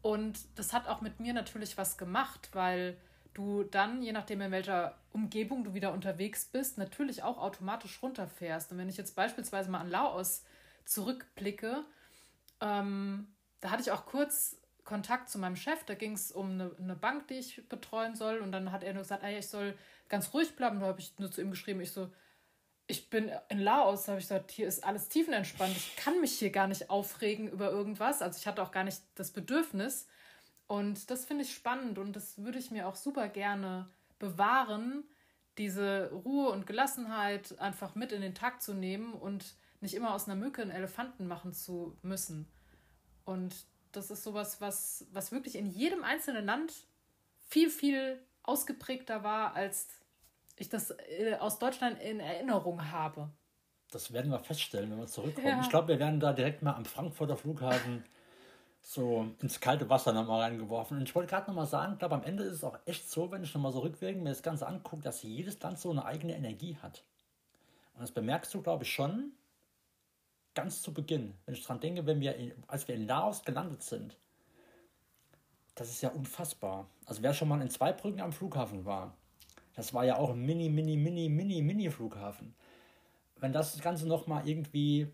Und 0.03 0.39
das 0.57 0.73
hat 0.73 0.87
auch 0.87 1.01
mit 1.01 1.21
mir 1.21 1.33
natürlich 1.33 1.79
was 1.79 1.97
gemacht, 1.97 2.51
weil 2.53 2.97
du 3.37 3.65
dann, 3.65 4.03
je 4.03 4.13
nachdem 4.13 4.41
in 4.41 4.51
welcher 4.51 4.99
Umgebung 5.13 5.65
du 5.65 5.75
wieder 5.75 5.93
unterwegs 5.93 6.47
bist, 6.47 6.79
natürlich 6.79 7.23
auch 7.23 7.39
automatisch 7.39 8.03
runterfährst. 8.03 8.73
Und 8.73 8.79
wenn 8.79 8.89
ich 8.89 8.97
jetzt 8.97 9.15
beispielsweise 9.15 9.71
mal 9.71 9.81
an 9.81 9.91
Laos 9.91 10.45
zurückblicke, 10.85 11.85
ähm, 12.61 13.29
da 13.61 13.71
hatte 13.71 13.83
ich 13.83 13.91
auch 13.91 14.07
kurz 14.07 14.57
Kontakt 14.85 15.29
zu 15.29 15.39
meinem 15.39 15.57
Chef, 15.57 15.85
da 15.85 15.95
ging 15.95 16.13
es 16.13 16.31
um 16.31 16.53
eine, 16.53 16.71
eine, 16.79 16.95
Bank, 16.95 17.29
die 17.29 17.35
ich 17.35 17.69
betreuen 17.69 18.15
soll. 18.15 18.39
Und 18.39 18.53
dann 18.53 18.73
hat 18.73 18.85
er 18.85 18.95
nur 18.95 19.03
gesagt, 19.03 19.25
ey, 19.25 19.39
ich 19.39 19.49
soll 19.49 19.77
ganz 20.09 20.33
ruhig 20.33 20.55
bleiben. 20.57 20.81
Da 20.81 20.87
habe 20.87 21.01
ich 21.01 21.19
nur 21.19 21.31
zu 21.31 21.41
ihm 21.41 21.51
geschrieben, 21.51 21.81
ich 21.81 21.93
so, 21.93 22.11
ich 22.87 23.11
bin 23.11 23.31
in 23.49 23.59
Laos, 23.59 24.05
da 24.05 24.13
habe 24.13 24.21
ich 24.21 24.29
gesagt, 24.29 24.53
hier 24.53 24.69
ist 24.69 24.85
alles 24.85 25.09
tiefenentspannt. 25.09 25.77
Ich 25.77 25.97
kann 25.97 26.21
mich 26.21 26.39
hier 26.39 26.51
gar 26.51 26.69
nicht 26.69 26.89
aufregen 26.89 27.49
über 27.49 27.71
irgendwas. 27.71 28.23
Also 28.23 28.39
ich 28.39 28.47
hatte 28.47 28.63
auch 28.63 28.71
gar 28.71 28.85
nicht 28.85 29.03
das 29.17 29.33
Bedürfnis. 29.33 30.07
Und 30.67 31.11
das 31.11 31.25
finde 31.25 31.45
ich 31.45 31.55
spannend 31.55 31.99
und 31.99 32.15
das 32.15 32.39
würde 32.39 32.59
ich 32.59 32.71
mir 32.71 32.89
auch 32.89 32.97
super 32.97 33.29
gerne 33.29 33.89
bewahren, 34.19 35.05
diese 35.59 36.11
Ruhe 36.11 36.51
und 36.51 36.67
Gelassenheit 36.67 37.59
einfach 37.59 37.95
mit 37.95 38.13
in 38.13 38.21
den 38.21 38.35
Tag 38.35 38.61
zu 38.61 38.75
nehmen 38.75 39.15
und 39.15 39.55
nicht 39.81 39.95
immer 39.95 40.13
aus 40.15 40.27
einer 40.27 40.35
Mücke 40.35 40.63
einen 40.63 40.71
Elefanten 40.71 41.27
machen 41.27 41.53
zu 41.53 41.97
müssen. 42.03 42.49
Und 43.25 43.55
das 43.93 44.11
ist 44.11 44.23
sowas, 44.23 44.61
was, 44.61 45.07
was 45.13 45.33
wirklich 45.33 45.57
in 45.57 45.67
jedem 45.67 46.05
einzelnen 46.05 46.45
Land 46.45 46.73
viel, 47.49 47.71
viel 47.71 48.21
ausgeprägter 48.43 49.23
war, 49.23 49.55
als 49.55 49.89
ich 50.57 50.69
das 50.69 50.91
äh, 50.91 51.37
aus 51.39 51.59
Deutschland 51.59 52.01
in 52.01 52.21
Erinnerung 52.21 52.91
habe. 52.91 53.31
Das 53.91 54.13
werden 54.13 54.31
wir 54.31 54.41
feststellen, 54.41 54.91
wenn 54.91 54.99
wir 54.99 55.07
zurückkommen. 55.07 55.47
Ja. 55.47 55.61
Ich 55.61 55.71
glaube, 55.71 55.89
wir 55.89 55.99
werden 55.99 56.21
da 56.21 56.33
direkt 56.33 56.63
mal 56.63 56.75
am 56.75 56.85
Frankfurter 56.85 57.37
Flughafen 57.37 58.05
so 58.89 59.27
ins 59.43 59.59
kalte 59.59 59.91
Wasser 59.91 60.13
nochmal 60.13 60.43
reingeworfen. 60.43 60.99
Und 60.99 61.09
ich 61.09 61.15
wollte 61.17 61.29
gerade 61.29 61.49
nochmal 61.49 61.67
sagen, 61.67 61.95
ich 61.95 61.99
glaube, 61.99 62.15
am 62.15 62.23
Ende 62.23 62.45
ist 62.45 62.53
es 62.53 62.65
auch 62.65 62.79
echt 62.87 63.11
so, 63.11 63.33
wenn 63.33 63.43
ich 63.43 63.53
nochmal 63.53 63.73
so 63.73 63.81
rückwirkend 63.81 64.23
mir 64.23 64.29
das 64.29 64.45
Ganze 64.45 64.65
angucke, 64.65 65.03
dass 65.03 65.25
jedes 65.25 65.61
Land 65.61 65.81
so 65.81 65.91
eine 65.91 66.05
eigene 66.05 66.37
Energie 66.37 66.77
hat. 66.81 67.03
Und 67.95 68.03
das 68.03 68.13
bemerkst 68.13 68.55
du, 68.55 68.63
glaube 68.63 68.85
ich, 68.85 68.93
schon 68.93 69.33
ganz 70.55 70.83
zu 70.83 70.95
Beginn. 70.95 71.35
Wenn 71.45 71.55
ich 71.55 71.63
daran 71.63 71.81
denke, 71.81 72.07
wenn 72.07 72.21
wir 72.21 72.37
in, 72.37 72.53
als 72.69 72.87
wir 72.87 72.95
in 72.95 73.09
Laos 73.09 73.43
gelandet 73.43 73.83
sind, 73.83 74.17
das 75.75 75.91
ist 75.91 76.03
ja 76.03 76.11
unfassbar. 76.11 76.87
Also 77.07 77.25
wer 77.25 77.35
schon 77.35 77.49
mal 77.49 77.61
in 77.61 77.69
Zweibrücken 77.69 78.21
am 78.21 78.33
Flughafen 78.33 78.85
war, 78.85 79.17
das 79.75 79.95
war 79.95 80.05
ja 80.05 80.17
auch 80.17 80.31
ein 80.31 80.47
mini, 80.47 80.69
mini, 80.69 80.97
mini, 80.97 81.29
mini, 81.29 81.61
mini 81.61 81.91
Flughafen. 81.91 82.55
Wenn 83.35 83.53
das 83.53 83.81
Ganze 83.81 84.07
nochmal 84.07 84.49
irgendwie 84.49 85.09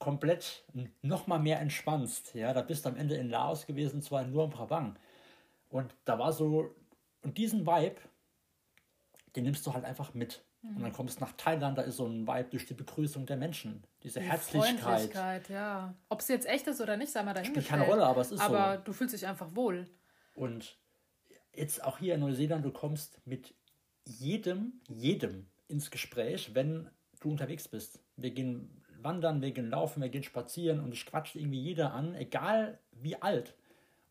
komplett 0.00 0.64
noch 1.02 1.28
mal 1.28 1.38
mehr 1.38 1.60
entspannst. 1.60 2.34
Ja, 2.34 2.52
da 2.52 2.62
bist 2.62 2.84
du 2.84 2.88
am 2.88 2.96
Ende 2.96 3.14
in 3.16 3.30
Laos 3.30 3.66
gewesen, 3.66 4.02
zwar 4.02 4.24
nur 4.24 4.44
in 4.44 4.50
Prabang. 4.50 4.98
Und 5.68 5.94
da 6.04 6.18
war 6.18 6.32
so, 6.32 6.74
und 7.22 7.38
diesen 7.38 7.66
Vibe, 7.66 8.00
den 9.36 9.44
nimmst 9.44 9.64
du 9.64 9.72
halt 9.72 9.84
einfach 9.84 10.14
mit. 10.14 10.42
Mhm. 10.62 10.76
Und 10.76 10.82
dann 10.82 10.92
kommst 10.92 11.20
du 11.20 11.24
nach 11.24 11.32
Thailand, 11.36 11.78
da 11.78 11.82
ist 11.82 11.98
so 11.98 12.06
ein 12.06 12.26
Vibe 12.26 12.48
durch 12.50 12.66
die 12.66 12.74
Begrüßung 12.74 13.26
der 13.26 13.36
Menschen. 13.36 13.84
Diese 14.02 14.20
Die 14.20 14.26
Herzlichkeit. 14.26 14.80
Freundlichkeit, 14.80 15.48
ja. 15.50 15.94
Ob 16.08 16.20
es 16.20 16.28
jetzt 16.28 16.48
echt 16.48 16.66
ist 16.66 16.80
oder 16.80 16.96
nicht, 16.96 17.12
sei 17.12 17.22
mal 17.22 17.34
dahingestellt. 17.34 17.66
Spielt 17.66 17.80
keine 17.80 17.90
Rolle, 17.90 18.06
aber 18.06 18.22
es 18.22 18.32
ist 18.32 18.40
so. 18.40 18.44
Aber 18.44 18.78
du 18.78 18.92
fühlst 18.92 19.14
dich 19.14 19.26
einfach 19.26 19.54
wohl. 19.54 19.86
Und 20.34 20.78
jetzt 21.54 21.84
auch 21.84 21.98
hier 21.98 22.14
in 22.14 22.20
Neuseeland, 22.20 22.64
du 22.64 22.72
kommst 22.72 23.24
mit 23.26 23.54
jedem, 24.06 24.80
jedem 24.88 25.46
ins 25.68 25.90
Gespräch, 25.90 26.54
wenn 26.54 26.90
du 27.20 27.30
unterwegs 27.30 27.68
bist. 27.68 28.00
Wir 28.16 28.30
gehen 28.30 28.79
wandern, 29.02 29.42
wir 29.42 29.50
gehen 29.50 29.70
laufen, 29.70 30.02
wir 30.02 30.08
gehen 30.08 30.22
spazieren 30.22 30.80
und 30.80 30.92
ich 30.92 31.06
quatscht 31.06 31.36
irgendwie 31.36 31.60
jeder 31.60 31.92
an, 31.92 32.14
egal 32.14 32.78
wie 32.92 33.20
alt. 33.20 33.54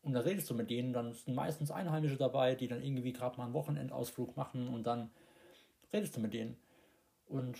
Und 0.02 0.14
da 0.14 0.22
redest 0.22 0.50
du 0.50 0.54
mit 0.54 0.70
denen, 0.70 0.94
dann 0.94 1.14
sind 1.14 1.36
meistens 1.36 1.72
Einheimische 1.72 2.18
dabei, 2.18 2.56
die 2.56 2.68
dann 2.68 2.82
irgendwie 2.82 3.14
gerade 3.14 3.38
mal 3.38 3.46
einen 3.46 3.54
Wochenendausflug 3.54 4.38
machen 4.38 4.68
und 4.68 4.88
dann 4.88 5.12
redest 5.92 6.16
du 6.16 6.22
mit 6.22 6.34
denen. 6.34 6.58
Und 7.28 7.60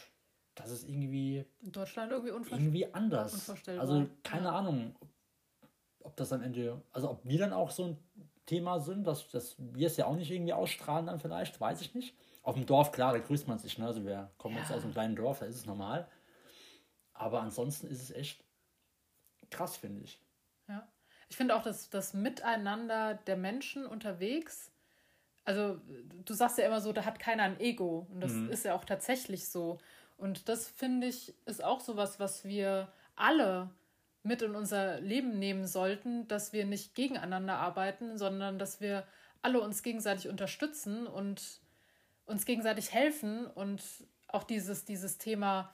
das 0.56 0.72
ist 0.72 0.88
irgendwie. 0.88 1.46
In 1.62 1.72
Deutschland 1.72 2.12
irgendwie, 2.12 2.32
unvorstell 2.32 2.60
irgendwie 2.60 2.94
anders. 2.94 3.34
unvorstellbar. 3.34 3.82
Also 3.82 4.08
keine 4.24 4.46
ja. 4.46 4.56
Ahnung, 4.56 4.96
ob 6.02 6.16
das 6.16 6.32
am 6.34 6.42
Ende, 6.42 6.82
also 6.92 7.12
ob 7.12 7.26
wir 7.26 7.40
dann 7.40 7.54
auch 7.54 7.72
so 7.72 7.86
ein 7.86 7.98
Thema 8.46 8.80
sind, 8.80 9.06
dass, 9.06 9.30
dass 9.30 9.56
wir 9.60 9.88
es 9.88 9.98
ja 9.98 10.08
auch 10.08 10.16
nicht 10.16 10.32
irgendwie 10.32 10.54
ausstrahlen 10.54 11.06
dann 11.06 11.20
vielleicht, 11.20 11.60
weiß 11.60 11.82
ich 11.82 11.94
nicht. 11.94 12.16
Auf 12.42 12.56
dem 12.56 12.66
Dorf, 12.66 12.92
klar, 12.92 13.14
da 13.14 13.20
grüßt 13.20 13.48
man 13.48 13.60
sich, 13.60 13.78
ne? 13.78 13.86
Also 13.86 14.04
wir 14.06 14.32
kommen 14.38 14.56
ja. 14.56 14.62
jetzt 14.62 14.72
aus 14.72 14.84
einem 14.84 14.94
kleinen 14.94 15.16
Dorf, 15.16 15.40
da 15.40 15.46
ist 15.46 15.58
es 15.58 15.66
normal. 15.66 16.08
Aber 17.20 17.42
ansonsten 17.42 17.88
ist 17.88 18.02
es 18.02 18.12
echt 18.12 18.44
krass, 19.52 19.76
finde 19.76 20.04
ich. 20.04 20.20
Ja. 20.68 20.88
Ich 21.28 21.36
finde 21.36 21.56
auch, 21.56 21.62
dass 21.62 21.90
das 21.90 22.14
Miteinander 22.14 23.14
der 23.14 23.36
Menschen 23.36 23.86
unterwegs, 23.86 24.72
also 25.44 25.80
du 26.26 26.34
sagst 26.34 26.58
ja 26.58 26.66
immer 26.66 26.80
so, 26.80 26.94
da 26.94 27.04
hat 27.04 27.20
keiner 27.20 27.44
ein 27.44 27.60
Ego. 27.60 28.08
Und 28.10 28.22
das 28.22 28.32
mhm. 28.32 28.50
ist 28.50 28.64
ja 28.64 28.74
auch 28.74 28.86
tatsächlich 28.86 29.50
so. 29.50 29.80
Und 30.18 30.48
das 30.48 30.70
finde 30.70 31.08
ich 31.08 31.34
ist 31.46 31.64
auch 31.64 31.82
sowas, 31.82 32.20
was 32.20 32.46
wir 32.46 32.92
alle 33.16 33.70
mit 34.24 34.42
in 34.42 34.56
unser 34.56 35.02
Leben 35.02 35.40
nehmen 35.40 35.68
sollten, 35.68 36.28
dass 36.30 36.54
wir 36.54 36.66
nicht 36.66 36.96
gegeneinander 36.96 37.58
arbeiten, 37.58 38.18
sondern 38.18 38.60
dass 38.60 38.80
wir 38.80 39.06
alle 39.42 39.60
uns 39.60 39.84
gegenseitig 39.84 40.30
unterstützen 40.30 41.06
und 41.06 41.60
uns 42.26 42.46
gegenseitig 42.46 42.94
helfen 42.94 43.46
und 43.46 43.84
auch 44.28 44.44
dieses, 44.44 44.86
dieses 44.86 45.18
Thema 45.18 45.74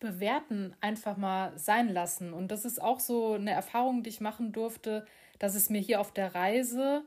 bewerten 0.00 0.74
einfach 0.80 1.16
mal 1.16 1.56
sein 1.58 1.88
lassen. 1.88 2.32
Und 2.32 2.50
das 2.50 2.64
ist 2.64 2.80
auch 2.80 3.00
so 3.00 3.34
eine 3.34 3.50
Erfahrung, 3.50 4.02
die 4.02 4.10
ich 4.10 4.20
machen 4.20 4.52
durfte, 4.52 5.06
dass 5.38 5.54
es 5.54 5.70
mir 5.70 5.80
hier 5.80 6.00
auf 6.00 6.12
der 6.12 6.34
Reise, 6.34 7.04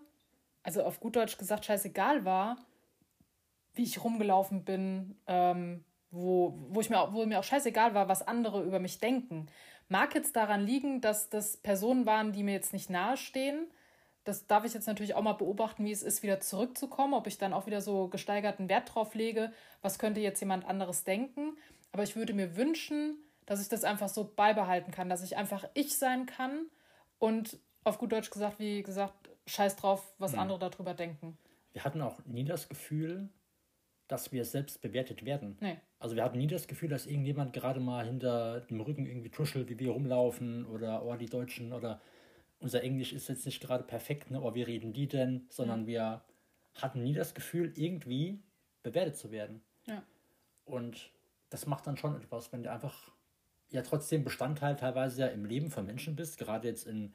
also 0.63 0.83
auf 0.83 1.00
gut 1.00 1.15
Deutsch 1.15 1.38
gesagt, 1.38 1.65
scheißegal 1.65 2.25
war, 2.25 2.57
wie 3.74 3.83
ich 3.83 4.03
rumgelaufen 4.03 4.65
bin, 4.65 5.15
ähm, 5.27 5.83
wo, 6.12 6.57
wo, 6.69 6.81
ich 6.81 6.89
mir, 6.89 7.07
wo 7.13 7.25
mir 7.25 7.39
auch 7.39 7.43
scheißegal 7.43 7.93
war, 7.93 8.10
was 8.10 8.27
andere 8.27 8.63
über 8.63 8.79
mich 8.79 9.00
denken. 9.00 9.48
Mag 9.88 10.13
jetzt 10.13 10.36
daran 10.36 10.65
liegen, 10.65 11.01
dass 11.01 11.29
das 11.29 11.57
Personen 11.57 12.05
waren, 12.05 12.33
die 12.33 12.43
mir 12.43 12.53
jetzt 12.53 12.74
nicht 12.74 12.89
nahestehen. 12.89 13.67
Das 14.24 14.45
darf 14.45 14.65
ich 14.65 14.74
jetzt 14.74 14.88
natürlich 14.88 15.15
auch 15.15 15.21
mal 15.21 15.33
beobachten, 15.33 15.83
wie 15.83 15.91
es 15.91 16.03
ist, 16.03 16.21
wieder 16.21 16.39
zurückzukommen, 16.39 17.13
ob 17.13 17.27
ich 17.27 17.38
dann 17.38 17.53
auch 17.53 17.65
wieder 17.65 17.81
so 17.81 18.07
gesteigerten 18.07 18.69
Wert 18.69 18.93
drauf 18.93 19.15
lege, 19.15 19.51
was 19.81 19.98
könnte 19.98 20.19
jetzt 20.19 20.39
jemand 20.41 20.65
anderes 20.65 21.03
denken. 21.03 21.57
Aber 21.91 22.03
ich 22.03 22.15
würde 22.15 22.33
mir 22.33 22.55
wünschen, 22.55 23.17
dass 23.45 23.62
ich 23.62 23.67
das 23.67 23.83
einfach 23.83 24.10
so 24.10 24.33
beibehalten 24.36 24.91
kann, 24.91 25.10
dass 25.10 25.24
ich 25.24 25.38
einfach 25.38 25.65
ich 25.74 25.98
sein 25.98 26.25
kann 26.25 26.67
und 27.19 27.60
auf 27.83 27.98
gut 27.98 28.12
Deutsch 28.12 28.29
gesagt, 28.29 28.60
wie 28.60 28.83
gesagt, 28.83 29.29
scheiß 29.48 29.75
drauf, 29.75 30.13
was 30.17 30.33
mhm. 30.33 30.39
andere 30.39 30.60
darüber 30.60 30.93
denken. 30.93 31.38
Wir 31.74 31.83
hatten 31.83 32.01
auch 32.01 32.24
nie 32.25 32.45
das 32.45 32.69
Gefühl, 32.69 33.29
dass 34.07 34.31
wir 34.31 34.45
selbst 34.45 34.81
bewertet 34.81 35.25
werden. 35.25 35.57
Nee. 35.62 35.77
Also 36.00 36.15
wir 36.15 36.24
hatten 36.24 36.38
nie 36.38 36.48
das 36.48 36.67
Gefühl, 36.67 36.89
dass 36.89 37.05
irgendjemand 37.05 37.53
gerade 37.53 37.79
mal 37.79 38.05
hinter 38.05 38.62
dem 38.62 38.81
Rücken 38.81 39.05
irgendwie 39.05 39.29
tuschelt, 39.29 39.69
wie 39.69 39.79
wir 39.79 39.91
rumlaufen 39.91 40.65
oder 40.65 41.05
oh, 41.05 41.15
die 41.15 41.27
Deutschen 41.27 41.71
oder 41.74 42.01
unser 42.60 42.83
Englisch 42.83 43.13
ist 43.13 43.29
jetzt 43.29 43.45
nicht 43.45 43.62
gerade 43.62 43.83
perfekt, 43.83 44.29
ne? 44.29 44.41
Oh, 44.41 44.53
wie 44.53 44.63
reden 44.63 44.93
die 44.93 45.07
denn? 45.07 45.48
Sondern 45.50 45.83
mhm. 45.83 45.88
wir 45.88 46.21
hatten 46.75 47.03
nie 47.03 47.13
das 47.13 47.33
Gefühl, 47.33 47.74
irgendwie 47.75 48.43
bewertet 48.83 49.17
zu 49.17 49.31
werden. 49.31 49.62
Ja. 49.86 50.03
Und 50.65 51.12
das 51.51 51.67
macht 51.67 51.86
dann 51.86 51.98
schon 51.98 52.15
etwas, 52.15 52.51
wenn 52.51 52.63
du 52.63 52.72
einfach 52.72 53.12
ja 53.70 53.84
trotzdem 53.84 54.24
Bestandteil 54.24 54.75
teilweise 54.75 55.22
ja 55.22 55.27
im 55.27 55.46
Leben 55.46 55.70
von 55.70 55.86
Menschen 55.86 56.15
bist, 56.15 56.39
gerade 56.39 56.67
jetzt 56.67 56.88
in 56.88 57.13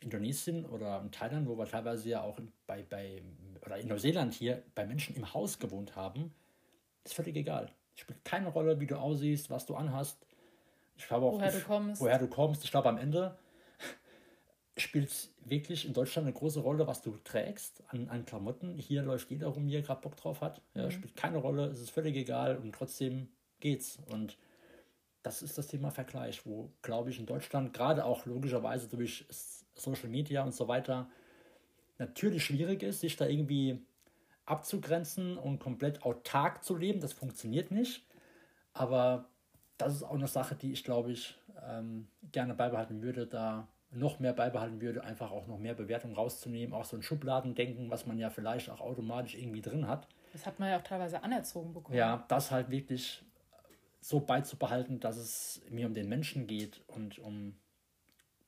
Indonesien 0.00 0.64
oder 0.64 1.00
in 1.00 1.10
Thailand, 1.10 1.48
wo 1.48 1.58
wir 1.58 1.66
teilweise 1.66 2.08
ja 2.08 2.22
auch 2.22 2.38
bei, 2.66 2.82
bei 2.82 3.22
oder 3.64 3.76
in 3.78 3.88
Neuseeland 3.88 4.34
hier 4.34 4.62
bei 4.74 4.86
Menschen 4.86 5.16
im 5.16 5.34
Haus 5.34 5.58
gewohnt 5.58 5.96
haben, 5.96 6.32
ist 7.04 7.14
völlig 7.14 7.36
egal. 7.36 7.72
Es 7.94 8.02
spielt 8.02 8.24
keine 8.24 8.48
Rolle, 8.48 8.78
wie 8.78 8.86
du 8.86 8.96
aussiehst, 8.96 9.50
was 9.50 9.66
du 9.66 9.74
anhast. 9.74 10.26
Ich 10.96 11.06
glaube 11.06 11.26
auch, 11.26 11.34
woher 11.34 11.52
du 11.52 11.60
kommst. 11.60 12.00
Woher 12.00 12.18
du 12.18 12.28
kommst. 12.28 12.64
Ich 12.64 12.70
glaube, 12.70 12.88
am 12.88 12.98
Ende 12.98 13.36
spielt 14.76 15.08
es 15.08 15.34
wirklich 15.44 15.86
in 15.86 15.94
Deutschland 15.94 16.26
eine 16.26 16.34
große 16.34 16.60
Rolle, 16.60 16.86
was 16.86 17.02
du 17.02 17.16
trägst 17.24 17.82
an, 17.88 18.08
an 18.08 18.26
Klamotten. 18.26 18.74
Hier 18.74 19.02
läuft 19.02 19.30
jeder 19.30 19.48
rum, 19.48 19.66
hier 19.66 19.82
gerade 19.82 20.02
Bock 20.02 20.16
drauf 20.16 20.40
hat. 20.40 20.62
Ja, 20.74 20.84
mhm. 20.84 20.90
Spielt 20.90 21.16
keine 21.16 21.38
Rolle, 21.38 21.66
es 21.66 21.80
ist 21.80 21.90
völlig 21.90 22.14
egal 22.16 22.58
und 22.58 22.74
trotzdem 22.74 23.28
geht's. 23.60 23.98
Und 24.10 24.36
das 25.22 25.42
ist 25.42 25.58
das 25.58 25.66
Thema 25.66 25.90
Vergleich, 25.90 26.46
wo, 26.46 26.70
glaube 26.82 27.10
ich, 27.10 27.18
in 27.18 27.26
Deutschland 27.26 27.72
gerade 27.72 28.04
auch 28.04 28.26
logischerweise 28.26 28.88
durch 28.88 29.26
Social 29.74 30.08
Media 30.08 30.42
und 30.42 30.54
so 30.54 30.68
weiter 30.68 31.08
natürlich 31.98 32.44
schwierig 32.44 32.82
ist, 32.82 33.00
sich 33.00 33.16
da 33.16 33.26
irgendwie 33.26 33.84
abzugrenzen 34.44 35.36
und 35.36 35.58
komplett 35.58 36.02
autark 36.02 36.62
zu 36.62 36.76
leben. 36.76 37.00
Das 37.00 37.12
funktioniert 37.12 37.70
nicht. 37.70 38.06
Aber 38.72 39.28
das 39.78 39.94
ist 39.94 40.02
auch 40.02 40.14
eine 40.14 40.28
Sache, 40.28 40.54
die 40.54 40.72
ich, 40.72 40.84
glaube 40.84 41.12
ich, 41.12 41.38
ähm, 41.68 42.08
gerne 42.32 42.54
beibehalten 42.54 43.02
würde, 43.02 43.26
da 43.26 43.68
noch 43.90 44.18
mehr 44.18 44.32
beibehalten 44.32 44.80
würde, 44.80 45.04
einfach 45.04 45.30
auch 45.30 45.46
noch 45.46 45.58
mehr 45.58 45.74
Bewertung 45.74 46.14
rauszunehmen, 46.14 46.74
auch 46.74 46.84
so 46.84 46.96
ein 46.96 47.02
Schubladendenken, 47.02 47.90
was 47.90 48.06
man 48.06 48.18
ja 48.18 48.30
vielleicht 48.30 48.70
auch 48.70 48.80
automatisch 48.80 49.34
irgendwie 49.34 49.62
drin 49.62 49.86
hat. 49.86 50.08
Das 50.32 50.44
hat 50.44 50.58
man 50.58 50.70
ja 50.70 50.78
auch 50.78 50.82
teilweise 50.82 51.22
anerzogen 51.22 51.72
bekommen. 51.72 51.96
Ja, 51.96 52.24
das 52.28 52.50
halt 52.50 52.70
wirklich 52.70 53.24
so 54.06 54.20
beizubehalten, 54.20 55.00
dass 55.00 55.16
es 55.16 55.60
mir 55.68 55.88
um 55.88 55.92
den 55.92 56.08
Menschen 56.08 56.46
geht 56.46 56.80
und 56.86 57.18
um 57.18 57.56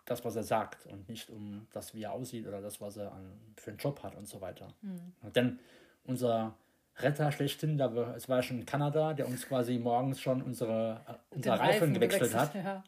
das, 0.04 0.24
was 0.24 0.36
er 0.36 0.44
sagt 0.44 0.86
und 0.86 1.08
nicht 1.08 1.30
um 1.30 1.66
das, 1.72 1.96
wie 1.96 2.04
er 2.04 2.12
aussieht 2.12 2.46
oder 2.46 2.60
das, 2.60 2.80
was 2.80 2.96
er 2.96 3.10
an, 3.10 3.40
für 3.56 3.70
einen 3.70 3.78
Job 3.78 4.00
hat 4.04 4.14
und 4.14 4.28
so 4.28 4.40
weiter. 4.40 4.68
Mhm. 4.82 5.32
Denn 5.34 5.58
unser 6.04 6.54
Retter 6.98 7.32
schlechthin, 7.32 7.76
da 7.76 7.92
wir, 7.92 8.14
es 8.14 8.28
war 8.28 8.36
ja 8.36 8.42
schon 8.44 8.60
in 8.60 8.66
Kanada, 8.66 9.14
der 9.14 9.26
uns 9.26 9.48
quasi 9.48 9.80
morgens 9.80 10.20
schon 10.20 10.42
unsere, 10.42 11.04
äh, 11.08 11.34
unsere 11.34 11.58
Reifen, 11.58 11.70
Reifen 11.70 11.94
gewechselt, 11.94 12.34
hat. 12.36 12.54
Ja. 12.54 12.84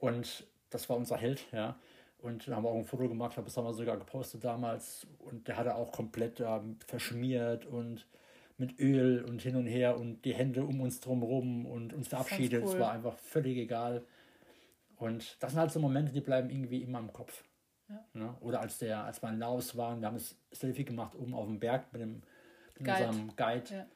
Und 0.00 0.46
das 0.68 0.86
war 0.90 0.98
unser 0.98 1.16
Held, 1.16 1.46
ja. 1.50 1.78
Und 2.18 2.46
da 2.46 2.56
haben 2.56 2.64
wir 2.64 2.68
auch 2.68 2.76
ein 2.76 2.84
Foto 2.84 3.08
gemacht, 3.08 3.38
das 3.38 3.56
haben 3.56 3.64
wir 3.64 3.72
sogar 3.72 3.96
gepostet 3.96 4.44
damals. 4.44 5.06
Und 5.20 5.48
der 5.48 5.56
hatte 5.56 5.74
auch 5.76 5.92
komplett 5.92 6.40
ähm, 6.40 6.76
verschmiert 6.86 7.64
und 7.64 8.06
mit 8.58 8.78
Öl 8.80 9.24
und 9.24 9.40
hin 9.40 9.56
und 9.56 9.66
her 9.66 9.96
und 9.96 10.24
die 10.24 10.34
Hände 10.34 10.64
um 10.64 10.80
uns 10.80 11.00
drumherum 11.00 11.64
und 11.64 11.94
uns 11.94 12.08
verabschiedet. 12.08 12.64
Cool. 12.64 12.74
Es 12.74 12.78
war 12.78 12.92
einfach 12.92 13.16
völlig 13.16 13.56
egal. 13.56 14.04
Und 14.96 15.36
das 15.40 15.52
sind 15.52 15.60
halt 15.60 15.70
so 15.70 15.78
Momente, 15.78 16.12
die 16.12 16.20
bleiben 16.20 16.50
irgendwie 16.50 16.82
immer 16.82 16.98
im 16.98 17.12
Kopf. 17.12 17.44
Ja. 17.88 18.04
Ne? 18.12 18.36
Oder 18.40 18.60
als 18.60 18.78
der, 18.78 19.04
als 19.04 19.22
wir 19.22 19.30
in 19.30 19.38
Laos 19.38 19.76
waren, 19.76 20.00
wir 20.00 20.08
haben 20.08 20.16
das 20.16 20.36
Selfie 20.50 20.84
gemacht 20.84 21.14
oben 21.14 21.34
auf 21.34 21.46
dem 21.46 21.60
Berg 21.60 21.92
mit, 21.92 22.02
dem, 22.02 22.22
mit 22.74 22.84
Guide. 22.84 23.06
unserem 23.06 23.36
Guide. 23.36 23.86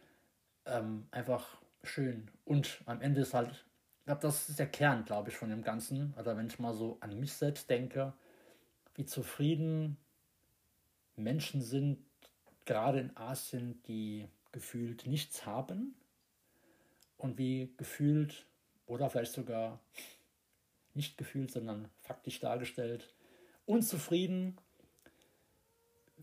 Ja. 0.67 0.79
Ähm, 0.79 1.09
einfach 1.11 1.61
schön. 1.83 2.31
Und 2.45 2.83
am 2.87 3.01
Ende 3.01 3.23
ist 3.23 3.35
halt, 3.35 3.51
ich 3.51 4.07
glaube, 4.07 4.21
das 4.21 4.49
ist 4.49 4.61
der 4.61 4.69
Kern, 4.69 5.05
glaube 5.05 5.31
ich, 5.31 5.37
von 5.37 5.51
dem 5.51 5.63
Ganzen. 5.63 6.15
Oder 6.19 6.37
wenn 6.37 6.47
ich 6.47 6.61
mal 6.61 6.73
so 6.73 6.99
an 7.01 7.19
mich 7.19 7.33
selbst 7.33 7.69
denke, 7.69 8.13
wie 8.95 9.05
zufrieden 9.05 9.97
Menschen 11.17 11.63
sind, 11.63 11.99
gerade 12.65 13.01
in 13.01 13.17
Asien, 13.17 13.83
die 13.89 14.29
gefühlt 14.53 15.07
nichts 15.07 15.47
haben 15.47 15.95
und 17.17 17.39
wie 17.39 17.73
gefühlt 17.77 18.47
oder 18.87 19.11
vielleicht 19.11 19.33
sogar 19.33 19.81
nicht 20.95 21.17
gefühlt, 21.17 21.51
sondern 21.51 21.89
faktisch 22.03 22.41
dargestellt, 22.41 23.15
unzufrieden 23.65 24.59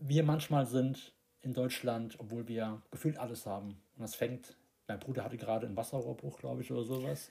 wir 0.00 0.22
manchmal 0.24 0.66
sind 0.66 1.12
in 1.42 1.54
Deutschland, 1.54 2.18
obwohl 2.18 2.48
wir 2.48 2.82
gefühlt 2.90 3.18
alles 3.18 3.46
haben. 3.46 3.80
Und 3.96 4.00
das 4.02 4.14
fängt, 4.14 4.56
mein 4.88 4.98
Bruder 4.98 5.24
hatte 5.24 5.36
gerade 5.36 5.66
einen 5.66 5.76
Wasserrohrbruch, 5.76 6.38
glaube 6.38 6.62
ich, 6.62 6.72
oder 6.72 6.84
sowas. 6.84 7.30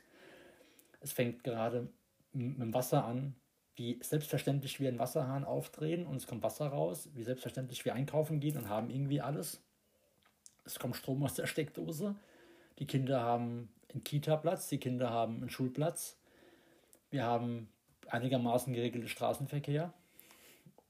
Es 0.99 1.11
fängt 1.11 1.43
gerade 1.43 1.91
mit 2.31 2.59
dem 2.59 2.73
Wasser 2.73 3.05
an, 3.05 3.35
wie 3.75 3.99
selbstverständlich 4.03 4.79
wir 4.79 4.89
einen 4.89 4.99
Wasserhahn 4.99 5.45
aufdrehen 5.45 6.05
und 6.05 6.17
es 6.17 6.27
kommt 6.27 6.43
Wasser 6.43 6.67
raus, 6.67 7.09
wie 7.13 7.23
selbstverständlich 7.23 7.85
wir 7.85 7.95
einkaufen 7.95 8.39
gehen 8.39 8.57
und 8.57 8.69
haben 8.69 8.89
irgendwie 8.89 9.21
alles 9.21 9.63
es 10.69 10.79
kommt 10.79 10.95
Strom 10.95 11.23
aus 11.23 11.33
der 11.33 11.47
Steckdose. 11.47 12.15
Die 12.77 12.85
Kinder 12.85 13.21
haben 13.21 13.69
einen 13.91 14.03
Kita-Platz, 14.03 14.67
die 14.69 14.77
Kinder 14.77 15.09
haben 15.09 15.37
einen 15.37 15.49
Schulplatz. 15.49 16.17
Wir 17.09 17.23
haben 17.23 17.69
einigermaßen 18.07 18.73
geregelten 18.73 19.09
Straßenverkehr. 19.09 19.93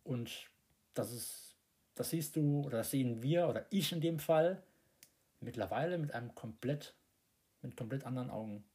Und 0.03 0.50
das 0.93 1.13
ist, 1.13 1.55
das 1.95 2.09
siehst 2.09 2.36
du 2.36 2.62
oder 2.65 2.79
das 2.79 2.91
sehen 2.91 3.24
wir 3.24 3.48
oder 3.48 3.65
ich 3.69 3.91
in 3.91 4.01
dem 4.01 4.19
Fall 4.19 4.62
mittlerweile 5.39 5.98
mit 5.98 6.13
einem 6.13 6.36
komplett, 6.36 6.93
mit 7.62 7.77
komplett 7.77 8.05
anderen 8.05 8.29
Augen. 8.29 8.65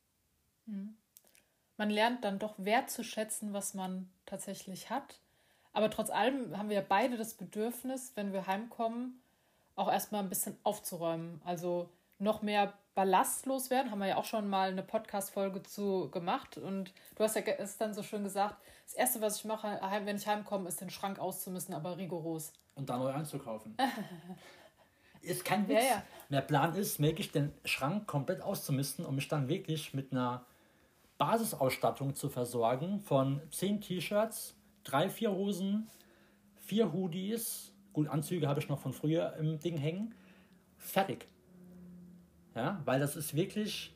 Mhm. 0.65 0.97
Man 1.77 1.91
lernt 1.91 2.25
dann 2.25 2.39
doch 2.39 2.55
wertzuschätzen, 2.57 3.53
was 3.53 3.75
man 3.75 4.09
tatsächlich 4.25 4.91
hat. 4.91 5.21
Aber 5.73 5.91
trotz 5.91 6.09
allem 6.09 6.57
haben 6.57 6.71
wir 6.71 6.81
beide 6.81 7.17
das 7.19 7.35
Bedürfnis, 7.35 8.13
wenn 8.15 8.33
wir 8.33 8.47
heimkommen, 8.47 9.21
auch 9.77 9.91
erstmal 9.91 10.23
ein 10.23 10.29
bisschen 10.29 10.57
aufzuräumen. 10.63 11.41
Also 11.45 11.89
noch 12.19 12.43
mehr 12.43 12.75
ballastlos 12.95 13.71
werden, 13.71 13.91
haben 13.91 13.99
wir 13.99 14.07
ja 14.07 14.17
auch 14.17 14.25
schon 14.25 14.49
mal 14.49 14.71
eine 14.71 14.83
Podcast-Folge 14.83 15.63
zu 15.63 16.11
gemacht. 16.11 16.59
Und 16.59 16.93
du 17.17 17.25
hast 17.25 17.35
ja 17.37 17.43
es 17.43 17.77
dann 17.77 17.93
so 17.93 18.03
schön 18.03 18.23
gesagt, 18.23 18.57
das 18.85 18.95
Erste, 18.95 19.21
was 19.21 19.39
ich 19.39 19.45
mache, 19.45 19.81
wenn 20.05 20.17
ich 20.17 20.27
heimkomme, 20.27 20.69
ist 20.69 20.81
den 20.81 20.91
Schrank 20.91 21.19
auszumisten, 21.19 21.75
aber 21.75 21.97
rigoros. 21.97 22.53
Und 22.75 22.89
dann 22.89 23.01
neu 23.01 23.13
einzukaufen. 23.13 23.77
ist 25.23 25.45
kein 25.45 25.69
Witz. 25.69 25.83
Ja, 25.83 25.89
ja. 25.97 26.03
Der 26.31 26.41
Plan 26.41 26.75
ist, 26.75 27.01
wirklich 27.01 27.33
den 27.33 27.53
Schrank 27.65 28.07
komplett 28.07 28.43
auszumisten, 28.43 29.05
um 29.05 29.17
mich 29.17 29.29
dann 29.29 29.49
wirklich 29.49 29.95
mit 29.95 30.13
einer 30.13 30.45
Basisausstattung 31.19 32.15
zu 32.15 32.29
versorgen 32.29 33.01
von 33.01 33.41
10 33.51 33.81
T-Shirts, 33.81 34.55
3, 34.85 35.11
4 35.11 35.33
Hosen, 35.33 35.91
4 36.67 36.93
Hoodies, 36.93 37.74
gut, 37.95 38.09
Anzüge 38.09 38.47
habe 38.47 38.61
ich 38.61 38.69
noch 38.69 38.79
von 38.79 38.93
früher 38.93 39.35
im 39.39 39.59
Ding 39.59 39.79
hängen, 39.79 40.15
fertig. 40.77 41.27
Ja, 42.55 42.83
weil 42.85 43.01
das 43.01 43.17
ist 43.17 43.35
wirklich, 43.35 43.95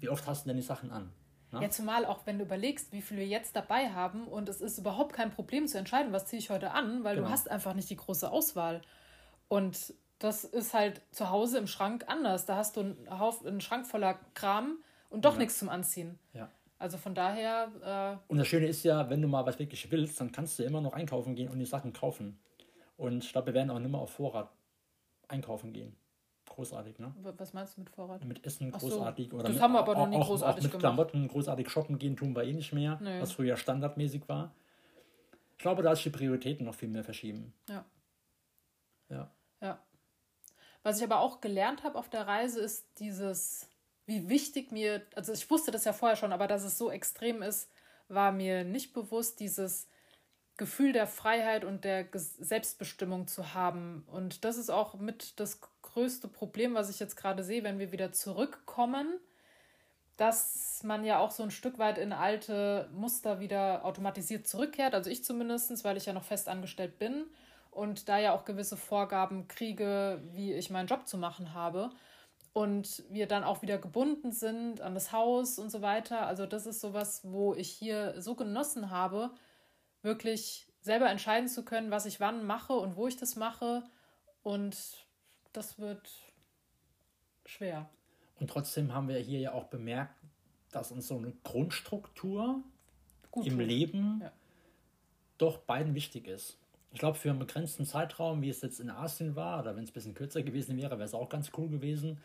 wie 0.00 0.10
oft 0.10 0.26
hast 0.26 0.44
du 0.44 0.48
denn 0.48 0.56
die 0.56 0.62
Sachen 0.62 0.90
an? 0.90 1.10
Ja? 1.52 1.62
ja, 1.62 1.70
zumal 1.70 2.04
auch 2.04 2.26
wenn 2.26 2.38
du 2.38 2.44
überlegst, 2.44 2.92
wie 2.92 3.00
viel 3.00 3.16
wir 3.16 3.26
jetzt 3.26 3.56
dabei 3.56 3.90
haben 3.90 4.28
und 4.28 4.50
es 4.50 4.60
ist 4.60 4.78
überhaupt 4.78 5.14
kein 5.14 5.30
Problem 5.30 5.66
zu 5.66 5.78
entscheiden, 5.78 6.12
was 6.12 6.26
ziehe 6.26 6.38
ich 6.38 6.50
heute 6.50 6.72
an, 6.72 7.02
weil 7.02 7.16
genau. 7.16 7.28
du 7.28 7.32
hast 7.32 7.50
einfach 7.50 7.72
nicht 7.72 7.88
die 7.88 7.96
große 7.96 8.30
Auswahl. 8.30 8.82
Und 9.48 9.94
das 10.18 10.44
ist 10.44 10.74
halt 10.74 11.00
zu 11.10 11.30
Hause 11.30 11.58
im 11.58 11.66
Schrank 11.66 12.04
anders. 12.08 12.46
Da 12.46 12.56
hast 12.56 12.76
du 12.76 12.80
einen, 12.80 13.18
Haufen, 13.18 13.46
einen 13.46 13.60
Schrank 13.60 13.86
voller 13.86 14.18
Kram, 14.34 14.78
und 15.10 15.24
doch 15.24 15.34
ja. 15.34 15.38
nichts 15.38 15.58
zum 15.58 15.68
Anziehen. 15.68 16.18
Ja. 16.32 16.50
Also 16.78 16.98
von 16.98 17.14
daher. 17.14 18.18
Äh 18.28 18.30
und 18.30 18.38
das 18.38 18.48
Schöne 18.48 18.66
ist 18.66 18.84
ja, 18.84 19.08
wenn 19.08 19.22
du 19.22 19.28
mal 19.28 19.46
was 19.46 19.58
wirklich 19.58 19.90
willst, 19.90 20.20
dann 20.20 20.32
kannst 20.32 20.58
du 20.58 20.62
immer 20.62 20.80
noch 20.80 20.92
einkaufen 20.92 21.34
gehen 21.34 21.48
und 21.48 21.58
die 21.58 21.64
Sachen 21.64 21.92
kaufen. 21.92 22.38
Und 22.96 23.24
ich 23.24 23.32
glaube, 23.32 23.48
wir 23.48 23.54
werden 23.54 23.70
auch 23.70 23.78
nicht 23.78 23.90
mehr 23.90 24.00
auf 24.00 24.10
Vorrat 24.10 24.50
einkaufen 25.28 25.72
gehen. 25.72 25.96
Großartig, 26.48 26.98
ne? 26.98 27.14
Was 27.36 27.52
meinst 27.52 27.76
du 27.76 27.80
mit 27.80 27.90
Vorrat? 27.90 28.24
Mit 28.24 28.44
Essen 28.44 28.70
großartig. 28.70 29.30
So. 29.30 29.36
Oder 29.36 29.44
das 29.44 29.54
mit, 29.54 29.62
haben 29.62 29.72
wir 29.72 29.80
aber 29.80 29.94
noch 29.94 30.08
nie 30.08 30.16
auch, 30.16 30.26
großartig 30.26 30.60
auch 30.60 30.62
mit 30.62 30.72
gemacht. 30.72 30.80
Klamotten 30.80 31.28
großartig 31.28 31.68
shoppen 31.68 31.98
gehen 31.98 32.16
tun 32.16 32.34
wir 32.34 32.44
eh 32.44 32.52
nicht 32.52 32.72
mehr, 32.72 32.98
nee. 33.02 33.20
was 33.20 33.32
früher 33.32 33.56
standardmäßig 33.56 34.28
war. 34.28 34.54
Ich 35.52 35.58
glaube, 35.58 35.82
da 35.82 35.92
ist 35.92 36.04
die 36.04 36.10
Prioritäten 36.10 36.64
noch 36.64 36.74
viel 36.74 36.88
mehr 36.88 37.04
verschieben. 37.04 37.52
Ja. 37.68 37.84
Ja. 39.08 39.30
Ja. 39.60 39.78
Was 40.82 40.98
ich 40.98 41.04
aber 41.04 41.20
auch 41.20 41.40
gelernt 41.40 41.82
habe 41.82 41.98
auf 41.98 42.08
der 42.08 42.26
Reise, 42.26 42.60
ist 42.60 42.86
dieses 43.00 43.68
wie 44.06 44.28
wichtig 44.28 44.70
mir, 44.72 45.02
also 45.14 45.32
ich 45.32 45.50
wusste 45.50 45.72
das 45.72 45.84
ja 45.84 45.92
vorher 45.92 46.16
schon, 46.16 46.32
aber 46.32 46.46
dass 46.46 46.62
es 46.62 46.78
so 46.78 46.90
extrem 46.90 47.42
ist, 47.42 47.68
war 48.08 48.30
mir 48.32 48.64
nicht 48.64 48.92
bewusst, 48.92 49.40
dieses 49.40 49.88
Gefühl 50.56 50.92
der 50.92 51.06
Freiheit 51.06 51.64
und 51.64 51.84
der 51.84 52.06
Selbstbestimmung 52.12 53.26
zu 53.26 53.54
haben. 53.54 54.04
Und 54.10 54.44
das 54.44 54.56
ist 54.56 54.70
auch 54.70 54.94
mit 54.94 55.38
das 55.38 55.60
größte 55.82 56.28
Problem, 56.28 56.74
was 56.74 56.90
ich 56.90 56.98
jetzt 56.98 57.16
gerade 57.16 57.44
sehe, 57.44 57.64
wenn 57.64 57.78
wir 57.78 57.92
wieder 57.92 58.12
zurückkommen, 58.12 59.18
dass 60.16 60.82
man 60.82 61.04
ja 61.04 61.18
auch 61.18 61.30
so 61.30 61.42
ein 61.42 61.50
Stück 61.50 61.78
weit 61.78 61.98
in 61.98 62.12
alte 62.12 62.88
Muster 62.92 63.38
wieder 63.38 63.84
automatisiert 63.84 64.46
zurückkehrt. 64.46 64.94
Also 64.94 65.10
ich 65.10 65.24
zumindest, 65.24 65.84
weil 65.84 65.96
ich 65.96 66.06
ja 66.06 66.12
noch 66.12 66.24
fest 66.24 66.48
angestellt 66.48 66.98
bin 66.98 67.26
und 67.70 68.08
da 68.08 68.18
ja 68.18 68.32
auch 68.32 68.46
gewisse 68.46 68.78
Vorgaben 68.78 69.48
kriege, 69.48 70.22
wie 70.32 70.54
ich 70.54 70.70
meinen 70.70 70.86
Job 70.86 71.06
zu 71.06 71.18
machen 71.18 71.52
habe 71.52 71.90
und 72.54 73.04
wir 73.10 73.26
dann 73.26 73.44
auch 73.44 73.60
wieder 73.60 73.76
gebunden 73.76 74.32
sind 74.32 74.80
an 74.80 74.94
das 74.94 75.12
Haus 75.12 75.58
und 75.58 75.70
so 75.70 75.82
weiter. 75.82 76.26
Also 76.26 76.46
das 76.46 76.64
ist 76.64 76.80
sowas, 76.80 77.20
wo 77.22 77.52
ich 77.54 77.68
hier 77.68 78.14
so 78.22 78.34
genossen 78.34 78.90
habe, 78.90 79.30
wirklich 80.06 80.66
selber 80.80 81.10
entscheiden 81.10 81.48
zu 81.48 81.64
können, 81.64 81.90
was 81.90 82.06
ich 82.06 82.18
wann 82.18 82.46
mache 82.46 82.72
und 82.72 82.96
wo 82.96 83.06
ich 83.06 83.18
das 83.18 83.36
mache. 83.36 83.82
Und 84.42 84.78
das 85.52 85.78
wird 85.78 86.08
schwer. 87.44 87.90
Und 88.40 88.48
trotzdem 88.48 88.94
haben 88.94 89.08
wir 89.08 89.18
hier 89.18 89.40
ja 89.40 89.52
auch 89.52 89.64
bemerkt, 89.64 90.14
dass 90.72 90.90
uns 90.90 91.06
so 91.06 91.18
eine 91.18 91.32
Grundstruktur 91.44 92.62
Gut 93.30 93.46
im 93.46 93.58
tut. 93.58 93.66
Leben 93.66 94.20
ja. 94.22 94.32
doch 95.36 95.58
beiden 95.58 95.94
wichtig 95.94 96.26
ist. 96.26 96.58
Ich 96.92 97.00
glaube, 97.00 97.18
für 97.18 97.28
einen 97.28 97.38
begrenzten 97.38 97.84
Zeitraum, 97.84 98.40
wie 98.40 98.48
es 98.48 98.62
jetzt 98.62 98.80
in 98.80 98.88
Asien 98.88 99.36
war, 99.36 99.60
oder 99.60 99.76
wenn 99.76 99.84
es 99.84 99.90
ein 99.90 99.92
bisschen 99.92 100.14
kürzer 100.14 100.42
gewesen 100.42 100.78
wäre, 100.78 100.92
wäre 100.92 101.04
es 101.04 101.12
auch 101.12 101.28
ganz 101.28 101.50
cool 101.58 101.68
gewesen 101.68 102.18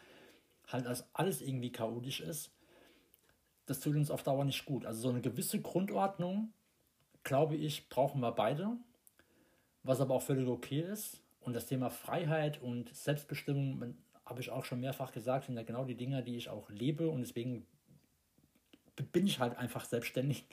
halt 0.72 0.88
als 0.88 1.06
alles 1.14 1.42
irgendwie 1.42 1.72
chaotisch 1.72 2.22
ist, 2.22 2.52
das 3.66 3.80
tut 3.80 3.96
uns 3.96 4.12
auf 4.12 4.24
Dauer 4.24 4.46
nicht 4.46 4.66
gut. 4.66 4.86
Also 4.86 5.02
so 5.02 5.10
eine 5.10 5.22
gewisse 5.22 5.62
Grundordnung, 5.62 6.54
glaube 7.24 7.56
ich, 7.56 7.90
brauchen 7.90 8.22
wir 8.22 8.32
beide, 8.32 8.78
was 9.84 10.02
aber 10.02 10.16
auch 10.16 10.22
völlig 10.22 10.48
okay 10.48 10.82
ist. 10.82 11.22
Und 11.42 11.54
das 11.54 11.66
Thema 11.66 11.90
Freiheit 11.90 12.62
und 12.62 12.94
Selbstbestimmung, 12.96 13.96
habe 14.26 14.42
ich 14.42 14.52
auch 14.52 14.64
schon 14.64 14.80
mehrfach 14.80 15.12
gesagt, 15.12 15.46
sind 15.46 15.58
ja 15.58 15.64
genau 15.64 15.84
die 15.84 15.96
Dinge, 15.96 16.24
die 16.24 16.38
ich 16.38 16.50
auch 16.50 16.70
lebe 16.70 17.10
und 17.10 17.22
deswegen 17.22 17.66
bin 19.12 19.26
ich 19.26 19.40
halt 19.40 19.58
einfach 19.58 19.86
selbstständig 19.86 20.46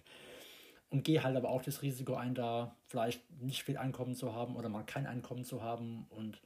und 0.91 1.05
gehe 1.05 1.23
halt 1.23 1.37
aber 1.37 1.51
auch 1.51 1.63
das 1.63 1.83
Risiko 1.83 2.15
ein, 2.15 2.35
da 2.35 2.75
vielleicht 2.87 3.23
nicht 3.41 3.63
viel 3.63 3.77
Einkommen 3.77 4.15
zu 4.15 4.35
haben 4.35 4.57
oder 4.57 4.69
mal 4.69 4.85
kein 4.85 5.07
Einkommen 5.07 5.45
zu 5.45 5.63
haben 5.63 6.07
und 6.11 6.41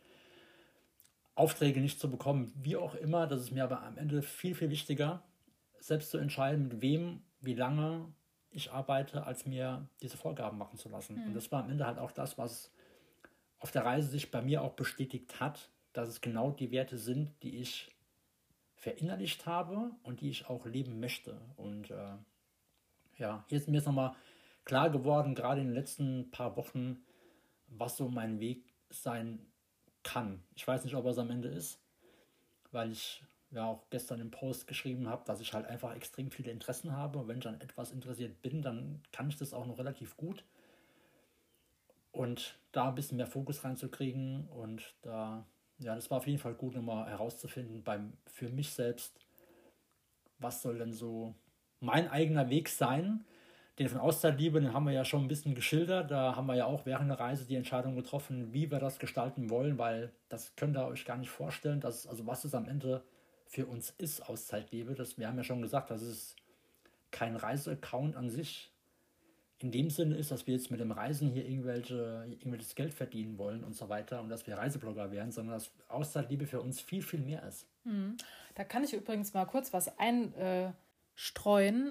Aufträge 1.34 1.80
nicht 1.80 2.00
zu 2.00 2.10
bekommen, 2.10 2.52
wie 2.56 2.76
auch 2.76 2.94
immer. 2.94 3.26
Das 3.26 3.40
ist 3.40 3.52
mir 3.52 3.64
aber 3.64 3.82
am 3.82 3.96
Ende 3.96 4.20
viel, 4.20 4.54
viel 4.54 4.68
wichtiger, 4.68 5.22
selbst 5.78 6.10
zu 6.10 6.18
entscheiden, 6.18 6.68
mit 6.68 6.82
wem, 6.82 7.22
wie 7.40 7.54
lange 7.54 8.12
ich 8.52 8.70
arbeite, 8.70 9.26
als 9.26 9.46
mir 9.46 9.86
diese 10.00 10.16
Vorgaben 10.16 10.58
machen 10.58 10.78
zu 10.78 10.88
lassen. 10.88 11.16
Mhm. 11.16 11.28
Und 11.28 11.34
das 11.34 11.50
war 11.50 11.64
am 11.64 11.70
Ende 11.70 11.86
halt 11.86 11.98
auch 11.98 12.12
das, 12.12 12.38
was 12.38 12.70
auf 13.58 13.70
der 13.70 13.84
Reise 13.84 14.08
sich 14.08 14.30
bei 14.30 14.42
mir 14.42 14.62
auch 14.62 14.72
bestätigt 14.72 15.40
hat, 15.40 15.70
dass 15.92 16.08
es 16.08 16.20
genau 16.20 16.50
die 16.50 16.70
Werte 16.70 16.98
sind, 16.98 17.30
die 17.42 17.58
ich 17.58 17.94
verinnerlicht 18.74 19.46
habe 19.46 19.92
und 20.02 20.20
die 20.20 20.30
ich 20.30 20.48
auch 20.48 20.66
leben 20.66 21.00
möchte. 21.00 21.40
Und 21.56 21.90
äh, 21.90 22.16
ja, 23.16 23.44
hier 23.48 23.58
ist 23.58 23.68
mir 23.68 23.76
jetzt 23.76 23.86
nochmal 23.86 24.14
klar 24.64 24.90
geworden, 24.90 25.34
gerade 25.34 25.60
in 25.60 25.68
den 25.68 25.74
letzten 25.74 26.30
paar 26.30 26.56
Wochen, 26.56 27.04
was 27.68 27.96
so 27.96 28.08
mein 28.08 28.40
Weg 28.40 28.64
sein 28.90 29.46
kann. 30.02 30.42
Ich 30.54 30.66
weiß 30.66 30.84
nicht, 30.84 30.96
ob 30.96 31.04
er 31.04 31.12
es 31.12 31.18
am 31.18 31.30
Ende 31.30 31.48
ist, 31.48 31.80
weil 32.72 32.90
ich 32.90 33.22
ja 33.52 33.66
auch 33.66 33.84
gestern 33.90 34.20
im 34.20 34.30
Post 34.30 34.66
geschrieben 34.66 35.08
habe, 35.08 35.22
dass 35.26 35.40
ich 35.40 35.52
halt 35.52 35.66
einfach 35.66 35.94
extrem 35.94 36.30
viele 36.30 36.50
Interessen 36.50 36.92
habe. 36.92 37.18
Und 37.18 37.28
wenn 37.28 37.38
ich 37.38 37.46
an 37.46 37.60
etwas 37.60 37.92
interessiert 37.92 38.40
bin, 38.42 38.62
dann 38.62 39.00
kann 39.12 39.28
ich 39.28 39.36
das 39.36 39.54
auch 39.54 39.66
noch 39.66 39.78
relativ 39.78 40.16
gut. 40.16 40.44
Und 42.10 42.58
da 42.72 42.88
ein 42.88 42.94
bisschen 42.94 43.16
mehr 43.16 43.26
Fokus 43.26 43.64
reinzukriegen 43.64 44.46
und 44.48 44.94
da, 45.02 45.46
ja, 45.78 45.94
das 45.94 46.10
war 46.10 46.18
auf 46.18 46.26
jeden 46.26 46.38
Fall 46.38 46.54
gut, 46.54 46.74
nochmal 46.74 47.08
herauszufinden 47.08 47.82
beim, 47.82 48.12
für 48.26 48.50
mich 48.50 48.70
selbst, 48.74 49.18
was 50.38 50.60
soll 50.60 50.78
denn 50.78 50.92
so 50.92 51.34
mein 51.80 52.08
eigener 52.08 52.50
Weg 52.50 52.68
sein, 52.68 53.24
den 53.78 53.88
von 53.88 54.00
Auszeitliebe, 54.00 54.60
den 54.60 54.74
haben 54.74 54.84
wir 54.84 54.92
ja 54.92 55.04
schon 55.04 55.22
ein 55.22 55.28
bisschen 55.28 55.54
geschildert. 55.54 56.10
Da 56.10 56.36
haben 56.36 56.46
wir 56.46 56.54
ja 56.54 56.66
auch 56.66 56.84
während 56.84 57.10
der 57.10 57.18
Reise 57.18 57.46
die 57.46 57.56
Entscheidung 57.56 57.94
getroffen, 57.94 58.52
wie 58.52 58.70
wir 58.70 58.78
das 58.78 58.98
gestalten 58.98 59.48
wollen, 59.48 59.78
weil 59.78 60.12
das 60.28 60.54
könnt 60.56 60.76
ihr 60.76 60.86
euch 60.86 61.06
gar 61.06 61.16
nicht 61.16 61.30
vorstellen, 61.30 61.80
dass, 61.80 62.06
also 62.06 62.26
was 62.26 62.44
es 62.44 62.54
am 62.54 62.68
Ende 62.68 63.02
für 63.52 63.66
uns 63.66 63.90
ist, 63.98 64.28
Auszeitliebe. 64.28 64.94
Das, 64.94 65.18
wir 65.18 65.28
haben 65.28 65.36
ja 65.36 65.44
schon 65.44 65.60
gesagt, 65.60 65.90
dass 65.90 66.00
es 66.00 66.36
kein 67.10 67.36
Reiseaccount 67.36 68.16
an 68.16 68.30
sich 68.30 68.72
in 69.58 69.70
dem 69.70 69.90
Sinne 69.90 70.16
ist, 70.16 70.30
dass 70.30 70.46
wir 70.46 70.54
jetzt 70.54 70.70
mit 70.70 70.80
dem 70.80 70.90
Reisen 70.90 71.28
hier 71.28 71.46
irgendwelche, 71.46 72.24
irgendwelches 72.30 72.74
Geld 72.74 72.94
verdienen 72.94 73.36
wollen 73.36 73.62
und 73.62 73.76
so 73.76 73.90
weiter 73.90 74.22
und 74.22 74.30
dass 74.30 74.46
wir 74.46 74.56
Reiseblogger 74.56 75.12
werden, 75.12 75.32
sondern 75.32 75.56
dass 75.56 75.70
Auszeitliebe 75.88 76.46
für 76.46 76.62
uns 76.62 76.80
viel, 76.80 77.02
viel 77.02 77.20
mehr 77.20 77.42
ist. 77.46 77.66
Mhm. 77.84 78.16
Da 78.54 78.64
kann 78.64 78.84
ich 78.84 78.94
übrigens 78.94 79.34
mal 79.34 79.44
kurz 79.44 79.72
was 79.72 79.98
ein. 79.98 80.34
Äh. 80.34 80.72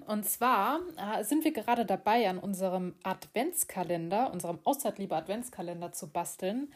Und 0.08 0.26
zwar 0.26 0.80
äh, 0.98 1.24
sind 1.24 1.46
wir 1.46 1.54
gerade 1.54 1.86
dabei, 1.86 2.28
an 2.28 2.40
unserem 2.40 2.96
Adventskalender, 3.04 4.34
unserem 4.34 4.60
Auszeitliebe 4.64 5.16
Adventskalender 5.16 5.94
zu 5.94 6.10
basteln. 6.10 6.74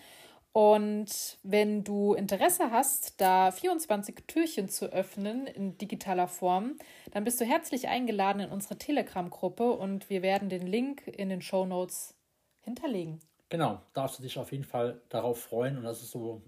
Und 0.56 1.38
wenn 1.44 1.84
du 1.84 2.14
Interesse 2.14 2.72
hast, 2.72 3.20
da 3.20 3.52
24 3.52 4.16
Türchen 4.26 4.70
zu 4.70 4.86
öffnen 4.86 5.48
in 5.48 5.78
digitaler 5.78 6.30
Form, 6.30 6.78
dann 7.12 7.26
bist 7.26 7.42
du 7.42 7.46
herzlich 7.46 7.90
eingeladen 7.90 8.40
in 8.40 8.50
unsere 8.50 8.78
Telegram-Gruppe 8.78 9.70
und 9.70 10.10
wir 10.10 10.22
werden 10.22 10.48
den 10.48 10.66
Link 10.66 11.08
in 11.08 11.28
den 11.28 11.42
Show 11.42 11.66
Notes 11.66 12.16
hinterlegen. 12.62 13.20
Genau, 13.50 13.82
darfst 13.94 14.20
du 14.20 14.24
dich 14.24 14.40
auf 14.40 14.54
jeden 14.54 14.64
Fall 14.64 15.02
darauf 15.10 15.42
freuen 15.42 15.78
und 15.78 15.84
das 15.84 16.02
ist 16.02 16.12
so 16.12 16.42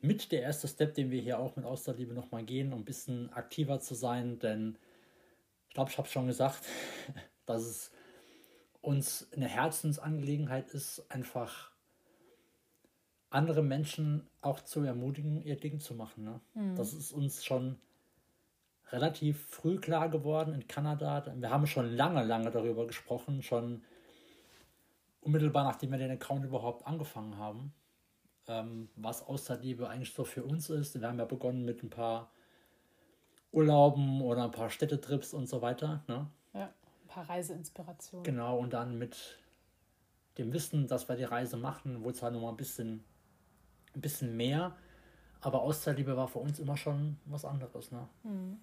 mit 0.00 0.30
der 0.30 0.42
erste 0.42 0.68
Step, 0.68 0.94
den 0.94 1.10
wir 1.10 1.20
hier 1.20 1.40
auch 1.40 1.56
mit 1.56 1.64
Auszeitliebe 1.64 2.14
nochmal 2.14 2.44
gehen, 2.44 2.72
um 2.72 2.82
ein 2.82 2.84
bisschen 2.84 3.32
aktiver 3.32 3.80
zu 3.80 3.96
sein, 3.96 4.38
denn 4.38 4.78
glaube, 5.76 5.90
ich 5.90 5.98
habe 5.98 6.08
schon 6.08 6.28
gesagt, 6.28 6.64
dass 7.46 7.62
es 7.62 7.90
uns 8.80 9.32
eine 9.32 9.48
Herzensangelegenheit 9.48 10.70
ist, 10.70 11.04
einfach 11.10 11.72
andere 13.36 13.62
Menschen 13.62 14.26
auch 14.40 14.60
zu 14.60 14.82
ermutigen, 14.82 15.42
ihr 15.42 15.56
Ding 15.56 15.78
zu 15.78 15.94
machen. 15.94 16.24
Ne? 16.24 16.40
Mhm. 16.54 16.74
Das 16.74 16.92
ist 16.94 17.12
uns 17.12 17.44
schon 17.44 17.78
relativ 18.90 19.46
früh 19.46 19.78
klar 19.78 20.08
geworden 20.08 20.54
in 20.54 20.66
Kanada. 20.66 21.24
Wir 21.36 21.50
haben 21.50 21.66
schon 21.66 21.94
lange, 21.94 22.24
lange 22.24 22.50
darüber 22.50 22.86
gesprochen, 22.86 23.42
schon 23.42 23.82
unmittelbar 25.20 25.64
nachdem 25.64 25.90
wir 25.90 25.98
den 25.98 26.12
Account 26.12 26.44
überhaupt 26.44 26.86
angefangen 26.86 27.36
haben, 27.36 27.74
ähm, 28.46 28.88
was 28.96 29.26
Außerliebe 29.26 29.88
eigentlich 29.88 30.14
so 30.14 30.24
für 30.24 30.44
uns 30.44 30.70
ist. 30.70 30.98
Wir 30.98 31.06
haben 31.06 31.18
ja 31.18 31.24
begonnen 31.24 31.64
mit 31.64 31.82
ein 31.82 31.90
paar 31.90 32.30
Urlauben 33.52 34.22
oder 34.22 34.44
ein 34.44 34.50
paar 34.52 34.70
Städtetrips 34.70 35.34
und 35.34 35.48
so 35.48 35.62
weiter. 35.62 36.04
Ne? 36.06 36.26
Ja, 36.54 36.66
ein 36.66 37.08
paar 37.08 37.28
Reiseinspirationen. 37.28 38.24
Genau, 38.24 38.58
und 38.58 38.72
dann 38.72 38.98
mit 38.98 39.38
dem 40.38 40.52
Wissen, 40.52 40.86
dass 40.86 41.08
wir 41.08 41.16
die 41.16 41.24
Reise 41.24 41.56
machen, 41.56 42.04
wurde 42.04 42.16
es 42.16 42.22
halt 42.22 42.34
nochmal 42.34 42.52
ein 42.52 42.56
bisschen, 42.56 43.04
ein 43.96 44.00
bisschen 44.00 44.36
mehr. 44.36 44.76
Aber 45.40 45.62
Auszeitliebe 45.62 46.16
war 46.16 46.28
für 46.28 46.38
uns 46.38 46.58
immer 46.58 46.76
schon 46.76 47.18
was 47.24 47.44
anderes. 47.44 47.90
Ne? 47.90 48.08
Mhm. 48.22 48.60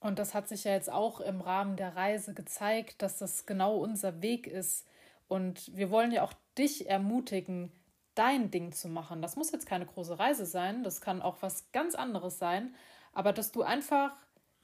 Und 0.00 0.18
das 0.18 0.34
hat 0.34 0.48
sich 0.48 0.64
ja 0.64 0.72
jetzt 0.72 0.90
auch 0.90 1.20
im 1.20 1.40
Rahmen 1.40 1.76
der 1.76 1.94
Reise 1.94 2.34
gezeigt, 2.34 3.02
dass 3.02 3.18
das 3.18 3.46
genau 3.46 3.76
unser 3.76 4.22
Weg 4.22 4.46
ist. 4.46 4.86
Und 5.28 5.76
wir 5.76 5.90
wollen 5.90 6.10
ja 6.10 6.22
auch 6.22 6.32
dich 6.56 6.88
ermutigen, 6.88 7.70
dein 8.14 8.50
Ding 8.50 8.72
zu 8.72 8.88
machen. 8.88 9.22
Das 9.22 9.36
muss 9.36 9.52
jetzt 9.52 9.66
keine 9.66 9.86
große 9.86 10.18
Reise 10.18 10.46
sein, 10.46 10.82
das 10.82 11.00
kann 11.00 11.22
auch 11.22 11.36
was 11.40 11.70
ganz 11.72 11.94
anderes 11.94 12.38
sein, 12.38 12.74
aber 13.12 13.32
dass 13.32 13.52
du 13.52 13.62
einfach 13.62 14.16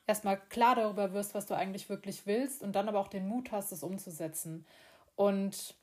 erstmal 0.06 0.38
klar 0.48 0.74
darüber 0.74 1.12
wirst, 1.12 1.34
was 1.34 1.46
du 1.46 1.54
eigentlich 1.54 1.88
wirklich 1.88 2.26
willst 2.26 2.62
und 2.62 2.74
dann 2.74 2.88
aber 2.88 3.00
auch 3.00 3.08
den 3.08 3.26
Mut 3.28 3.52
hast, 3.52 3.72
es 3.72 3.82
umzusetzen. 3.82 4.66
Und 5.14 5.74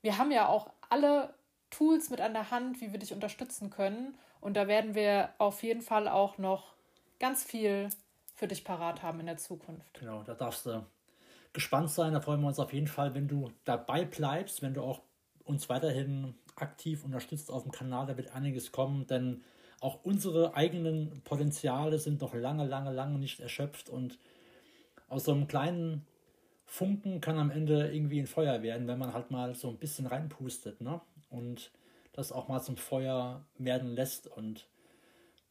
wir 0.00 0.18
haben 0.18 0.30
ja 0.30 0.48
auch 0.48 0.70
alle 0.88 1.34
Tools 1.70 2.10
mit 2.10 2.20
an 2.20 2.32
der 2.32 2.50
Hand, 2.50 2.80
wie 2.80 2.92
wir 2.92 2.98
dich 2.98 3.12
unterstützen 3.12 3.70
können. 3.70 4.16
Und 4.40 4.56
da 4.56 4.68
werden 4.68 4.94
wir 4.94 5.30
auf 5.38 5.62
jeden 5.62 5.82
Fall 5.82 6.08
auch 6.08 6.38
noch 6.38 6.74
ganz 7.18 7.44
viel 7.44 7.88
für 8.34 8.46
dich 8.46 8.64
parat 8.64 9.02
haben 9.02 9.20
in 9.20 9.26
der 9.26 9.36
Zukunft. 9.36 9.98
Genau, 9.98 10.22
da 10.22 10.34
darfst 10.34 10.66
du 10.66 10.86
gespannt 11.52 11.90
sein. 11.90 12.12
Da 12.12 12.20
freuen 12.20 12.40
wir 12.40 12.48
uns 12.48 12.58
auf 12.58 12.72
jeden 12.72 12.86
Fall, 12.86 13.14
wenn 13.14 13.28
du 13.28 13.50
dabei 13.64 14.04
bleibst, 14.04 14.62
wenn 14.62 14.74
du 14.74 14.82
auch 14.82 15.00
uns 15.44 15.68
weiterhin 15.68 16.34
aktiv 16.56 17.04
unterstützt 17.04 17.50
auf 17.50 17.62
dem 17.62 17.72
Kanal. 17.72 18.06
Da 18.06 18.16
wird 18.16 18.34
einiges 18.34 18.70
kommen, 18.70 19.06
denn 19.06 19.42
auch 19.80 20.04
unsere 20.04 20.54
eigenen 20.54 21.20
Potenziale 21.24 21.98
sind 21.98 22.20
noch 22.20 22.34
lange, 22.34 22.66
lange, 22.66 22.92
lange 22.92 23.18
nicht 23.18 23.40
erschöpft 23.40 23.88
und 23.88 24.18
aus 25.08 25.24
so 25.24 25.32
einem 25.32 25.46
kleinen 25.46 26.06
Funken 26.66 27.20
kann 27.20 27.38
am 27.38 27.50
Ende 27.50 27.90
irgendwie 27.92 28.20
ein 28.20 28.26
Feuer 28.26 28.62
werden, 28.62 28.86
wenn 28.88 28.98
man 28.98 29.14
halt 29.14 29.30
mal 29.30 29.54
so 29.54 29.68
ein 29.68 29.78
bisschen 29.78 30.06
reinpustet, 30.06 30.80
ne? 30.80 31.00
Und 31.30 31.72
das 32.12 32.32
auch 32.32 32.48
mal 32.48 32.60
zum 32.60 32.76
Feuer 32.76 33.44
werden 33.58 33.94
lässt 33.94 34.26
und 34.26 34.68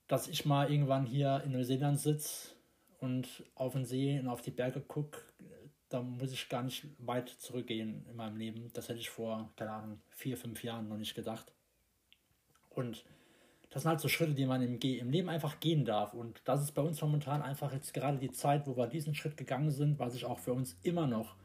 dass 0.08 0.28
ich 0.28 0.46
mal 0.46 0.72
irgendwann 0.72 1.06
hier 1.06 1.42
in 1.46 1.52
Neuseeland 1.52 2.00
sitze 2.00 2.56
und 3.00 3.44
auf 3.56 3.74
den 3.74 3.86
See 3.86 4.20
und 4.20 4.28
auf 4.28 4.42
die 4.42 4.52
Berge 4.52 4.82
gucke, 4.82 5.20
da 5.90 6.02
muss 6.02 6.32
ich 6.32 6.50
gar 6.50 6.64
nicht 6.64 6.86
weit 7.00 7.30
zurückgehen 7.30 8.06
in 8.10 8.16
meinem 8.16 8.38
Leben. 8.38 8.72
Das 8.74 8.90
hätte 8.90 9.00
ich 9.00 9.10
vor, 9.10 9.52
keine 9.56 9.72
Ahnung, 9.72 10.02
vier, 10.10 10.36
fünf 10.36 10.64
Jahren 10.64 10.90
noch 10.90 10.98
nicht 10.98 11.16
gedacht. 11.16 11.54
Und 12.70 13.06
das 13.70 13.84
sind 13.84 13.90
halt 13.90 14.02
so 14.02 14.08
Schritte, 14.08 14.34
die 14.34 14.46
man 14.46 14.62
im, 14.62 14.80
im 14.80 15.10
Leben 15.10 15.30
einfach 15.30 15.60
gehen 15.60 15.86
darf. 15.86 16.14
Und 16.14 16.42
das 16.46 16.62
ist 16.62 16.72
bei 16.74 16.82
uns 16.82 17.02
momentan 17.02 17.42
einfach 17.42 17.72
jetzt 17.74 17.94
gerade 17.94 18.18
die 18.18 18.32
Zeit, 18.32 18.68
wo 18.68 18.76
wir 18.76 18.88
diesen 18.88 19.16
Schritt 19.16 19.38
gegangen 19.38 19.72
sind, 19.72 20.00
was 20.00 20.14
sich 20.14 20.26
auch 20.26 20.40
für 20.40 20.54
uns 20.54 20.78
immer 20.84 21.08
noch 21.08 21.36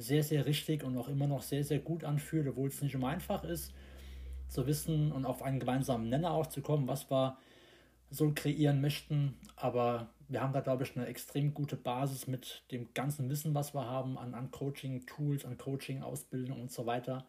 sehr, 0.00 0.22
sehr 0.22 0.46
richtig 0.46 0.82
und 0.82 0.96
auch 0.96 1.08
immer 1.08 1.26
noch 1.26 1.42
sehr, 1.42 1.64
sehr 1.64 1.78
gut 1.78 2.04
anfühlt, 2.04 2.48
obwohl 2.48 2.68
es 2.68 2.82
nicht 2.82 2.94
immer 2.94 3.08
einfach 3.08 3.44
ist, 3.44 3.72
zu 4.48 4.66
wissen 4.66 5.12
und 5.12 5.24
auf 5.24 5.42
einen 5.42 5.60
gemeinsamen 5.60 6.08
Nenner 6.08 6.32
auch 6.32 6.46
zu 6.46 6.62
kommen, 6.62 6.88
was 6.88 7.10
wir 7.10 7.38
so 8.10 8.32
kreieren 8.34 8.80
möchten. 8.80 9.36
Aber 9.56 10.10
wir 10.28 10.40
haben 10.40 10.52
da, 10.52 10.60
glaube 10.60 10.84
ich, 10.84 10.96
eine 10.96 11.06
extrem 11.06 11.54
gute 11.54 11.76
Basis 11.76 12.26
mit 12.26 12.64
dem 12.72 12.92
ganzen 12.94 13.28
Wissen, 13.28 13.54
was 13.54 13.74
wir 13.74 13.86
haben 13.86 14.18
an, 14.18 14.34
an 14.34 14.50
Coaching-Tools, 14.50 15.44
an 15.44 15.58
Coaching-Ausbildung 15.58 16.60
und 16.60 16.72
so 16.72 16.86
weiter. 16.86 17.26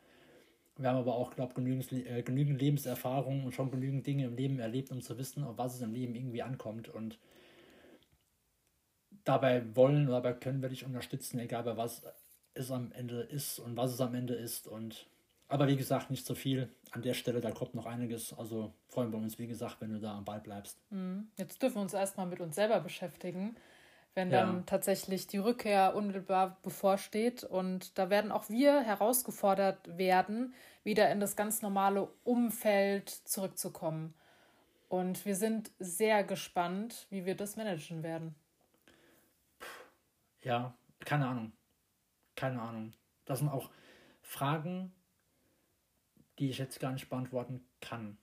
Wir 0.77 0.89
haben 0.89 0.97
aber 0.97 1.15
auch, 1.15 1.35
glaube 1.35 1.49
ich, 1.49 1.55
genügend, 1.55 1.91
äh, 1.91 2.23
genügend 2.23 2.59
Lebenserfahrung 2.59 3.45
und 3.45 3.53
schon 3.53 3.69
genügend 3.69 4.07
Dinge 4.07 4.25
im 4.25 4.35
Leben 4.35 4.59
erlebt, 4.59 4.91
um 4.91 5.01
zu 5.01 5.17
wissen, 5.17 5.43
auf 5.43 5.57
was 5.57 5.75
es 5.75 5.81
im 5.81 5.93
Leben 5.93 6.15
irgendwie 6.15 6.41
ankommt. 6.41 6.89
Und 6.89 7.19
dabei 9.23 9.63
wollen 9.75 10.07
oder 10.07 10.21
dabei 10.21 10.33
können 10.33 10.61
wir 10.61 10.69
dich 10.69 10.85
unterstützen, 10.85 11.37
egal 11.39 11.63
bei 11.63 11.77
was 11.77 12.03
es 12.53 12.71
am 12.71 12.91
Ende 12.91 13.21
ist 13.21 13.59
und 13.59 13.77
was 13.77 13.93
es 13.93 14.01
am 14.01 14.13
Ende 14.13 14.33
ist. 14.33 14.67
Und 14.67 15.07
aber 15.47 15.67
wie 15.67 15.75
gesagt, 15.75 16.09
nicht 16.09 16.25
so 16.25 16.33
viel 16.33 16.69
an 16.91 17.01
der 17.01 17.13
Stelle, 17.13 17.41
da 17.41 17.51
kommt 17.51 17.75
noch 17.75 17.85
einiges. 17.85 18.33
Also 18.37 18.73
freuen 18.87 19.11
wir 19.11 19.19
uns, 19.19 19.37
wie 19.37 19.47
gesagt, 19.47 19.81
wenn 19.81 19.91
du 19.91 19.99
da 19.99 20.17
am 20.17 20.25
Ball 20.25 20.39
bleibst. 20.39 20.79
Mhm. 20.91 21.29
Jetzt 21.37 21.61
dürfen 21.61 21.75
wir 21.75 21.81
uns 21.81 21.93
erstmal 21.93 22.25
mit 22.25 22.39
uns 22.39 22.55
selber 22.55 22.79
beschäftigen, 22.79 23.57
wenn 24.13 24.31
ja. 24.31 24.45
dann 24.45 24.65
tatsächlich 24.65 25.27
die 25.27 25.39
Rückkehr 25.39 25.93
unmittelbar 25.93 26.57
bevorsteht. 26.63 27.43
Und 27.43 27.97
da 27.97 28.09
werden 28.09 28.31
auch 28.31 28.49
wir 28.49 28.81
herausgefordert 28.81 29.97
werden, 29.97 30.53
wieder 30.83 31.11
in 31.11 31.19
das 31.19 31.35
ganz 31.35 31.61
normale 31.61 32.07
Umfeld 32.23 33.09
zurückzukommen. 33.09 34.13
Und 34.87 35.25
wir 35.25 35.35
sind 35.35 35.71
sehr 35.79 36.23
gespannt, 36.23 37.07
wie 37.09 37.25
wir 37.25 37.35
das 37.35 37.55
managen 37.55 38.03
werden. 38.03 38.35
Ja, 40.41 40.73
keine 41.05 41.27
Ahnung. 41.27 41.51
Keine 42.35 42.61
Ahnung. 42.61 42.93
Das 43.25 43.39
sind 43.39 43.49
auch 43.49 43.69
Fragen, 44.21 44.93
die 46.39 46.49
ich 46.49 46.57
jetzt 46.57 46.79
gar 46.79 46.91
nicht 46.91 47.09
beantworten 47.09 47.65
kann. 47.81 48.17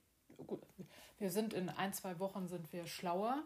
Wir 1.19 1.31
sind 1.31 1.53
in 1.53 1.69
ein, 1.69 1.93
zwei 1.93 2.19
Wochen 2.19 2.49
sind 2.49 2.73
wir 2.73 2.87
schlauer. 2.87 3.43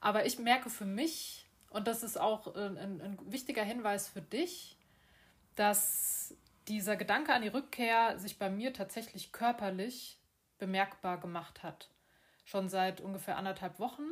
Aber 0.00 0.26
ich 0.26 0.38
merke 0.38 0.70
für 0.70 0.84
mich, 0.84 1.46
und 1.70 1.88
das 1.88 2.02
ist 2.02 2.18
auch 2.18 2.54
ein, 2.54 3.00
ein 3.00 3.18
wichtiger 3.30 3.64
Hinweis 3.64 4.08
für 4.08 4.22
dich, 4.22 4.76
dass 5.54 6.34
dieser 6.68 6.96
Gedanke 6.96 7.32
an 7.32 7.42
die 7.42 7.48
Rückkehr 7.48 8.18
sich 8.18 8.38
bei 8.38 8.50
mir 8.50 8.72
tatsächlich 8.72 9.32
körperlich 9.32 10.20
bemerkbar 10.58 11.18
gemacht 11.18 11.62
hat. 11.62 11.90
Schon 12.44 12.68
seit 12.68 13.00
ungefähr 13.00 13.36
anderthalb 13.36 13.78
Wochen 13.78 14.04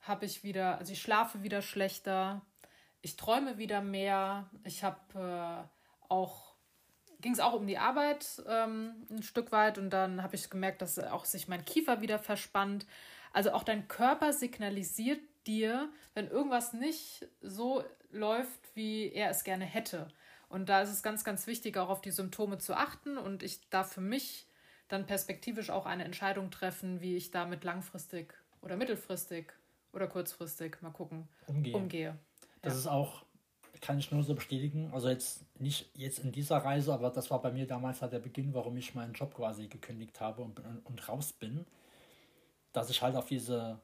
habe 0.00 0.26
ich 0.26 0.44
wieder, 0.44 0.78
also 0.78 0.92
ich 0.92 1.00
schlafe 1.00 1.42
wieder 1.42 1.62
schlechter, 1.62 2.42
ich 3.06 3.16
träume 3.16 3.56
wieder 3.56 3.82
mehr, 3.82 4.50
ich 4.64 4.82
habe 4.82 4.98
äh, 5.14 6.08
auch 6.12 6.56
ging 7.20 7.32
es 7.32 7.38
auch 7.38 7.52
um 7.52 7.66
die 7.66 7.78
Arbeit 7.78 8.42
ähm, 8.48 9.06
ein 9.08 9.22
Stück 9.22 9.52
weit 9.52 9.78
und 9.78 9.90
dann 9.90 10.24
habe 10.24 10.34
ich 10.34 10.50
gemerkt, 10.50 10.82
dass 10.82 10.98
auch 10.98 11.24
sich 11.24 11.46
mein 11.46 11.64
Kiefer 11.64 12.00
wieder 12.00 12.18
verspannt. 12.18 12.84
Also 13.32 13.52
auch 13.52 13.62
dein 13.62 13.86
Körper 13.86 14.32
signalisiert 14.32 15.20
dir, 15.46 15.88
wenn 16.14 16.26
irgendwas 16.26 16.72
nicht 16.72 17.28
so 17.40 17.84
läuft, 18.10 18.74
wie 18.74 19.12
er 19.12 19.30
es 19.30 19.44
gerne 19.44 19.64
hätte. 19.64 20.08
Und 20.48 20.68
da 20.68 20.82
ist 20.82 20.90
es 20.90 21.04
ganz, 21.04 21.22
ganz 21.22 21.46
wichtig, 21.46 21.76
auch 21.76 21.88
auf 21.88 22.00
die 22.00 22.10
Symptome 22.10 22.58
zu 22.58 22.74
achten 22.74 23.18
und 23.18 23.44
ich 23.44 23.68
darf 23.70 23.92
für 23.92 24.00
mich 24.00 24.48
dann 24.88 25.06
perspektivisch 25.06 25.70
auch 25.70 25.86
eine 25.86 26.04
Entscheidung 26.04 26.50
treffen, 26.50 27.00
wie 27.00 27.16
ich 27.16 27.30
damit 27.30 27.62
langfristig 27.62 28.34
oder 28.62 28.76
mittelfristig 28.76 29.52
oder 29.92 30.08
kurzfristig 30.08 30.82
mal 30.82 30.90
gucken 30.90 31.28
umgehe. 31.46 31.74
umgehe. 31.74 32.18
Das 32.66 32.74
ja. 32.74 32.80
ist 32.80 32.86
auch 32.88 33.26
kann 33.80 33.98
ich 33.98 34.10
nur 34.10 34.22
so 34.22 34.34
bestätigen. 34.34 34.90
Also 34.92 35.08
jetzt 35.08 35.44
nicht 35.60 35.90
jetzt 35.94 36.18
in 36.18 36.32
dieser 36.32 36.58
Reise, 36.58 36.92
aber 36.92 37.10
das 37.10 37.30
war 37.30 37.40
bei 37.40 37.52
mir 37.52 37.66
damals 37.66 38.02
halt 38.02 38.12
der 38.12 38.18
Beginn, 38.18 38.52
warum 38.52 38.76
ich 38.76 38.94
meinen 38.94 39.12
Job 39.12 39.34
quasi 39.34 39.68
gekündigt 39.68 40.20
habe 40.20 40.42
und, 40.42 40.58
und, 40.58 40.84
und 40.84 41.08
raus 41.08 41.32
bin. 41.32 41.64
Dass 42.72 42.90
ich 42.90 43.00
halt 43.00 43.14
auf 43.14 43.26
diese 43.26 43.78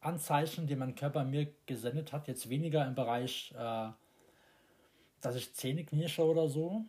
Anzeichen, 0.00 0.66
die 0.66 0.74
mein 0.76 0.94
Körper 0.94 1.24
mir 1.24 1.48
gesendet 1.66 2.12
hat, 2.12 2.28
jetzt 2.28 2.48
weniger 2.48 2.86
im 2.86 2.94
Bereich, 2.94 3.54
äh, 3.56 3.88
dass 5.20 5.36
ich 5.36 5.54
Zähne 5.54 5.84
knirsche 5.84 6.24
oder 6.24 6.48
so. 6.48 6.84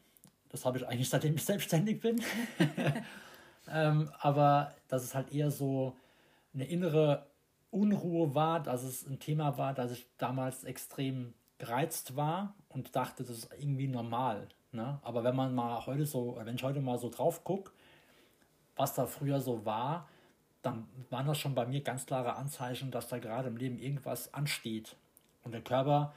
Das 0.49 0.65
habe 0.65 0.77
ich 0.79 0.87
eigentlich 0.87 1.09
seitdem 1.11 1.35
ich 1.35 1.45
selbstständig 1.45 1.99
bin. 1.99 2.23
ähm, 3.69 4.11
aber 4.19 4.73
dass 4.87 5.03
es 5.03 5.13
halt 5.13 5.31
eher 5.31 5.51
so 5.51 5.95
eine 6.53 6.65
innere 6.65 7.27
Unruhe 7.77 8.33
war, 8.33 8.61
dass 8.61 8.83
es 8.83 9.05
ein 9.05 9.19
Thema 9.19 9.57
war, 9.57 9.73
das 9.73 9.91
ich 9.91 10.07
damals 10.17 10.63
extrem 10.63 11.33
gereizt 11.57 12.15
war 12.15 12.53
und 12.69 12.95
dachte, 12.95 13.23
das 13.23 13.37
ist 13.37 13.49
irgendwie 13.59 13.87
normal. 13.87 14.47
Ne? 14.71 14.99
Aber 15.01 15.23
wenn 15.23 15.35
man 15.35 15.55
mal 15.55 15.85
heute 15.85 16.05
so, 16.05 16.37
wenn 16.43 16.55
ich 16.55 16.63
heute 16.63 16.81
mal 16.81 16.97
so 16.97 17.09
drauf 17.09 17.43
gucke, 17.43 17.71
was 18.75 18.93
da 18.93 19.05
früher 19.07 19.39
so 19.39 19.65
war, 19.65 20.07
dann 20.61 20.87
waren 21.09 21.27
das 21.27 21.37
schon 21.37 21.55
bei 21.55 21.65
mir 21.65 21.81
ganz 21.81 22.05
klare 22.05 22.35
Anzeichen, 22.35 22.91
dass 22.91 23.07
da 23.07 23.19
gerade 23.19 23.47
im 23.47 23.57
Leben 23.57 23.79
irgendwas 23.79 24.33
ansteht. 24.33 24.95
Und 25.43 25.53
der 25.53 25.61
Körper 25.61 26.13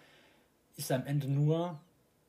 ist 0.76 0.90
am 0.92 1.06
Ende 1.06 1.28
nur 1.28 1.78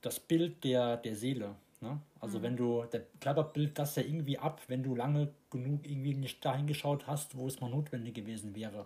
das 0.02 0.20
Bild 0.20 0.64
der, 0.64 0.98
der 0.98 1.16
Seele. 1.16 1.56
Ne? 1.82 2.00
Also 2.20 2.40
mhm. 2.40 2.44
wenn 2.44 2.58
du, 2.58 2.84
der 2.86 3.02
Körper 3.20 3.44
bildet 3.44 3.80
das 3.80 3.96
ja 3.96 4.04
irgendwie 4.04 4.38
ab, 4.38 4.62
wenn 4.68 4.84
du 4.84 4.96
lange 4.96 5.30
genug 5.50 5.82
irgendwie 5.84 6.14
nicht 6.14 6.44
dahin 6.46 6.68
geschaut 6.68 7.08
hast, 7.08 7.36
wo 7.38 7.48
es 7.48 7.60
mal 7.60 7.70
notwendig 7.70 8.14
gewesen 8.14 8.56
wäre. 8.56 8.86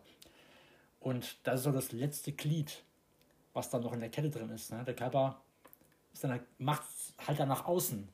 Und 1.05 1.37
das 1.43 1.59
ist 1.59 1.63
so 1.63 1.71
das 1.71 1.91
letzte 1.91 2.31
Glied 2.31 2.83
was 3.55 3.69
dann 3.69 3.81
noch 3.81 3.93
in 3.93 4.01
der 4.01 4.09
Kette 4.09 4.29
drin 4.29 4.49
ist. 4.49 4.71
Ne? 4.71 4.83
Der 4.83 4.93
Körper 4.93 5.41
macht 6.57 6.83
halt 7.25 7.39
dann 7.39 7.47
nach 7.47 7.65
außen, 7.65 8.07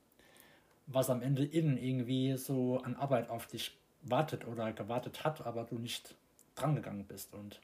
was 0.87 1.09
am 1.09 1.21
Ende 1.21 1.43
innen 1.43 1.77
irgendwie 1.77 2.37
so 2.37 2.79
an 2.79 2.95
Arbeit 2.95 3.29
auf 3.29 3.47
dich 3.47 3.75
wartet 4.03 4.47
oder 4.47 4.71
gewartet 4.71 5.23
hat, 5.23 5.45
aber 5.45 5.63
du 5.63 5.77
nicht 5.77 6.15
drangegangen 6.55 7.05
bist. 7.05 7.33
Und 7.33 7.59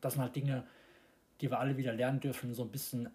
das 0.00 0.14
sind 0.14 0.22
halt 0.22 0.34
Dinge, 0.34 0.66
die 1.40 1.50
wir 1.50 1.60
alle 1.60 1.76
wieder 1.76 1.92
lernen 1.92 2.20
dürfen, 2.20 2.54
so 2.54 2.62
ein 2.62 2.70
bisschen 2.70 3.08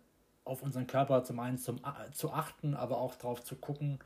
auf 0.46 0.62
unseren 0.62 0.88
Körper 0.88 1.24
zum 1.24 1.40
einen 1.40 1.58
zum, 1.58 1.82
zu 2.14 2.32
achten, 2.32 2.76
aber 2.76 2.98
auch 2.98 3.16
darauf 3.16 3.44
zu 3.44 3.56
gucken, 3.56 4.00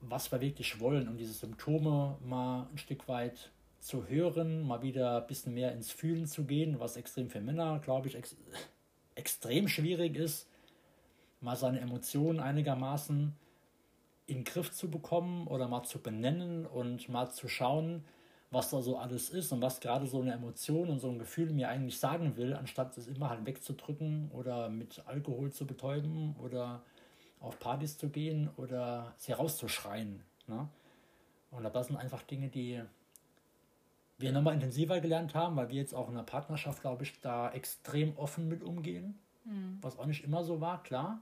was 0.00 0.30
wir 0.30 0.40
wirklich 0.40 0.78
wollen, 0.78 1.08
um 1.08 1.16
diese 1.16 1.32
Symptome 1.32 2.18
mal 2.24 2.66
ein 2.70 2.78
Stück 2.78 3.08
weit 3.08 3.50
zu 3.82 4.06
hören, 4.06 4.62
mal 4.62 4.82
wieder 4.82 5.20
ein 5.20 5.26
bisschen 5.26 5.54
mehr 5.54 5.72
ins 5.72 5.90
Fühlen 5.90 6.26
zu 6.26 6.44
gehen, 6.44 6.78
was 6.78 6.96
extrem 6.96 7.28
für 7.28 7.40
Männer, 7.40 7.80
glaube 7.80 8.08
ich, 8.08 8.14
ex 8.14 8.36
extrem 9.14 9.68
schwierig 9.68 10.16
ist, 10.16 10.48
mal 11.40 11.56
seine 11.56 11.80
Emotionen 11.80 12.40
einigermaßen 12.40 13.34
in 14.26 14.36
den 14.36 14.44
Griff 14.44 14.70
zu 14.70 14.90
bekommen 14.90 15.46
oder 15.48 15.68
mal 15.68 15.82
zu 15.82 15.98
benennen 15.98 16.64
und 16.64 17.10
mal 17.10 17.30
zu 17.30 17.48
schauen, 17.48 18.04
was 18.50 18.70
da 18.70 18.80
so 18.80 18.96
alles 18.96 19.28
ist 19.28 19.52
und 19.52 19.60
was 19.60 19.80
gerade 19.80 20.06
so 20.06 20.22
eine 20.22 20.32
Emotion 20.32 20.88
und 20.88 21.00
so 21.00 21.10
ein 21.10 21.18
Gefühl 21.18 21.52
mir 21.52 21.68
eigentlich 21.68 21.98
sagen 21.98 22.36
will, 22.36 22.54
anstatt 22.54 22.96
es 22.96 23.08
immer 23.08 23.28
halt 23.28 23.44
wegzudrücken 23.44 24.30
oder 24.30 24.70
mit 24.70 25.02
Alkohol 25.06 25.52
zu 25.52 25.66
betäuben 25.66 26.36
oder 26.36 26.82
auf 27.40 27.58
Partys 27.58 27.98
zu 27.98 28.08
gehen 28.08 28.48
oder 28.56 29.12
sie 29.18 29.32
rauszuschreien. 29.32 30.22
Ne? 30.46 30.68
Und 31.50 31.64
das 31.64 31.88
sind 31.88 31.96
einfach 31.96 32.22
Dinge, 32.22 32.48
die 32.48 32.80
wir 34.22 34.32
nochmal 34.32 34.54
intensiver 34.54 35.00
gelernt 35.00 35.34
haben, 35.34 35.56
weil 35.56 35.68
wir 35.68 35.76
jetzt 35.76 35.94
auch 35.94 36.08
in 36.08 36.14
der 36.14 36.22
Partnerschaft, 36.22 36.80
glaube 36.80 37.02
ich, 37.02 37.20
da 37.20 37.50
extrem 37.50 38.16
offen 38.16 38.48
mit 38.48 38.62
umgehen. 38.62 39.18
Mhm. 39.44 39.78
Was 39.80 39.98
auch 39.98 40.06
nicht 40.06 40.24
immer 40.24 40.44
so 40.44 40.60
war, 40.60 40.82
klar. 40.82 41.20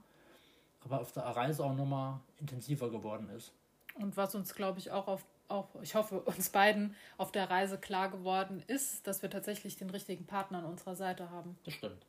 Aber 0.83 1.01
auf 1.01 1.11
der 1.11 1.23
Reise 1.23 1.63
auch 1.63 1.75
nochmal 1.75 2.19
intensiver 2.39 2.89
geworden 2.89 3.29
ist. 3.29 3.53
Und 3.95 4.17
was 4.17 4.33
uns, 4.35 4.55
glaube 4.55 4.79
ich, 4.79 4.91
auch 4.91 5.07
auf, 5.07 5.25
auch, 5.47 5.69
ich 5.81 5.95
hoffe, 5.95 6.21
uns 6.21 6.49
beiden 6.49 6.95
auf 7.17 7.31
der 7.31 7.49
Reise 7.49 7.77
klar 7.77 8.09
geworden 8.09 8.63
ist, 8.67 9.05
dass 9.07 9.21
wir 9.21 9.29
tatsächlich 9.29 9.75
den 9.75 9.89
richtigen 9.89 10.25
Partner 10.25 10.59
an 10.59 10.65
unserer 10.65 10.95
Seite 10.95 11.29
haben. 11.29 11.57
Das 11.65 11.73
stimmt. 11.73 12.05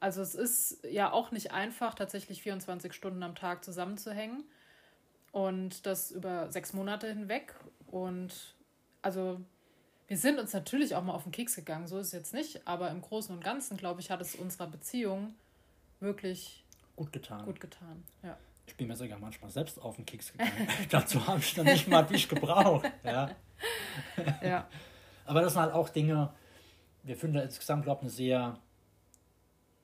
Also 0.00 0.20
es 0.20 0.34
ist 0.34 0.84
ja 0.84 1.12
auch 1.12 1.30
nicht 1.30 1.52
einfach, 1.52 1.94
tatsächlich 1.94 2.42
24 2.42 2.92
Stunden 2.92 3.22
am 3.22 3.34
Tag 3.34 3.64
zusammenzuhängen. 3.64 4.44
Und 5.32 5.86
das 5.86 6.10
über 6.10 6.50
sechs 6.52 6.72
Monate 6.74 7.08
hinweg. 7.08 7.54
Und 7.86 8.54
also 9.02 9.40
wir 10.06 10.18
sind 10.18 10.38
uns 10.38 10.52
natürlich 10.52 10.94
auch 10.94 11.02
mal 11.02 11.14
auf 11.14 11.22
den 11.22 11.32
Keks 11.32 11.56
gegangen, 11.56 11.86
so 11.86 11.98
ist 11.98 12.08
es 12.08 12.12
jetzt 12.12 12.34
nicht, 12.34 12.66
aber 12.66 12.90
im 12.90 13.00
Großen 13.00 13.34
und 13.34 13.42
Ganzen, 13.42 13.76
glaube 13.76 14.00
ich, 14.00 14.10
hat 14.10 14.20
es 14.20 14.34
unserer 14.34 14.66
Beziehung 14.66 15.34
wirklich 16.00 16.64
gut 16.96 17.12
getan. 17.12 17.44
Gut 17.44 17.60
getan, 17.60 18.04
ja. 18.22 18.36
Ich 18.66 18.76
bin 18.76 18.88
mir 18.88 18.96
sogar 18.96 19.18
manchmal 19.18 19.50
selbst 19.50 19.78
auf 19.80 19.96
den 19.96 20.06
Keks 20.06 20.32
gegangen. 20.32 20.68
Dazu 20.90 21.26
habe 21.26 21.38
ich 21.38 21.54
dann 21.54 21.66
nicht 21.66 21.88
mal 21.88 22.02
dich 22.02 22.28
gebraucht. 22.28 22.90
Ja. 23.04 23.30
ja. 24.42 24.68
Aber 25.26 25.40
das 25.40 25.52
sind 25.52 25.62
halt 25.62 25.72
auch 25.72 25.88
Dinge, 25.88 26.32
wir 27.02 27.16
finden 27.16 27.36
da 27.36 27.42
insgesamt, 27.42 27.84
glaube 27.84 28.00
ich, 28.00 28.02
eine 28.02 28.10
sehr 28.10 28.58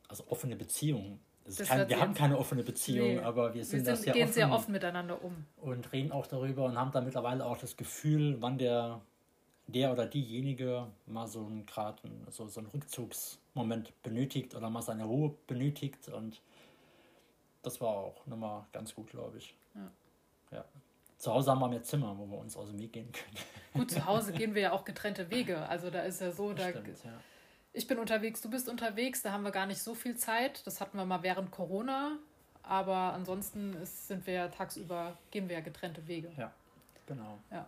also 0.08 0.24
offene 0.28 0.56
Beziehung. 0.56 1.20
Kein, 1.66 1.88
wir 1.88 2.00
haben 2.00 2.14
keine 2.14 2.38
offene 2.38 2.62
Beziehung, 2.62 3.14
nee. 3.14 3.18
aber 3.18 3.54
wir 3.54 3.64
sind, 3.64 3.78
wir 3.78 3.84
sind 3.84 3.88
das 3.88 4.02
sehr 4.02 4.12
gehen 4.12 4.24
offen 4.24 4.32
sehr 4.34 4.52
offen 4.52 4.72
miteinander 4.72 5.24
um. 5.24 5.46
Und 5.56 5.90
reden 5.92 6.12
auch 6.12 6.26
darüber 6.26 6.66
und 6.66 6.78
haben 6.78 6.92
da 6.92 7.00
mittlerweile 7.00 7.44
auch 7.44 7.56
das 7.56 7.76
Gefühl, 7.76 8.36
wann 8.40 8.58
der 8.58 9.00
der 9.72 9.92
oder 9.92 10.06
diejenige 10.06 10.86
mal 11.06 11.26
so 11.26 11.40
einen 11.40 11.66
gerade 11.66 12.02
so, 12.30 12.46
so 12.48 12.60
einen 12.60 12.68
Rückzugsmoment 12.68 13.92
benötigt 14.02 14.54
oder 14.54 14.70
mal 14.70 14.82
seine 14.82 15.04
Ruhe 15.04 15.34
benötigt 15.46 16.08
und 16.08 16.40
das 17.62 17.80
war 17.80 17.90
auch 17.90 18.26
nochmal 18.26 18.64
ganz 18.72 18.94
gut, 18.94 19.10
glaube 19.10 19.38
ich. 19.38 19.54
Ja. 19.74 19.90
ja. 20.58 20.64
Zu 21.18 21.32
Hause 21.32 21.50
haben 21.50 21.60
wir 21.60 21.68
mehr 21.68 21.82
Zimmer, 21.82 22.16
wo 22.16 22.26
wir 22.26 22.38
uns 22.38 22.56
aus 22.56 22.70
dem 22.70 22.80
Weg 22.80 22.92
gehen 22.92 23.12
können. 23.12 23.36
Gut, 23.74 23.90
zu 23.90 24.04
Hause 24.06 24.32
gehen 24.36 24.54
wir 24.54 24.62
ja 24.62 24.72
auch 24.72 24.84
getrennte 24.84 25.30
Wege. 25.30 25.68
Also 25.68 25.90
da 25.90 26.00
ist 26.00 26.20
ja 26.20 26.32
so, 26.32 26.52
da, 26.54 26.70
stimmt, 26.70 26.88
ja. 27.04 27.12
ich 27.74 27.86
bin 27.86 27.98
unterwegs, 27.98 28.40
du 28.40 28.50
bist 28.50 28.68
unterwegs, 28.68 29.20
da 29.20 29.32
haben 29.32 29.42
wir 29.42 29.50
gar 29.50 29.66
nicht 29.66 29.82
so 29.82 29.94
viel 29.94 30.16
Zeit. 30.16 30.66
Das 30.66 30.80
hatten 30.80 30.96
wir 30.96 31.04
mal 31.04 31.22
während 31.22 31.50
Corona, 31.50 32.16
aber 32.62 33.12
ansonsten 33.12 33.74
ist, 33.74 34.08
sind 34.08 34.26
wir 34.26 34.34
ja 34.34 34.48
tagsüber, 34.48 35.18
gehen 35.30 35.48
wir 35.48 35.56
ja 35.56 35.62
getrennte 35.62 36.06
Wege. 36.08 36.30
Ja, 36.38 36.50
genau. 37.06 37.38
Ja. 37.50 37.66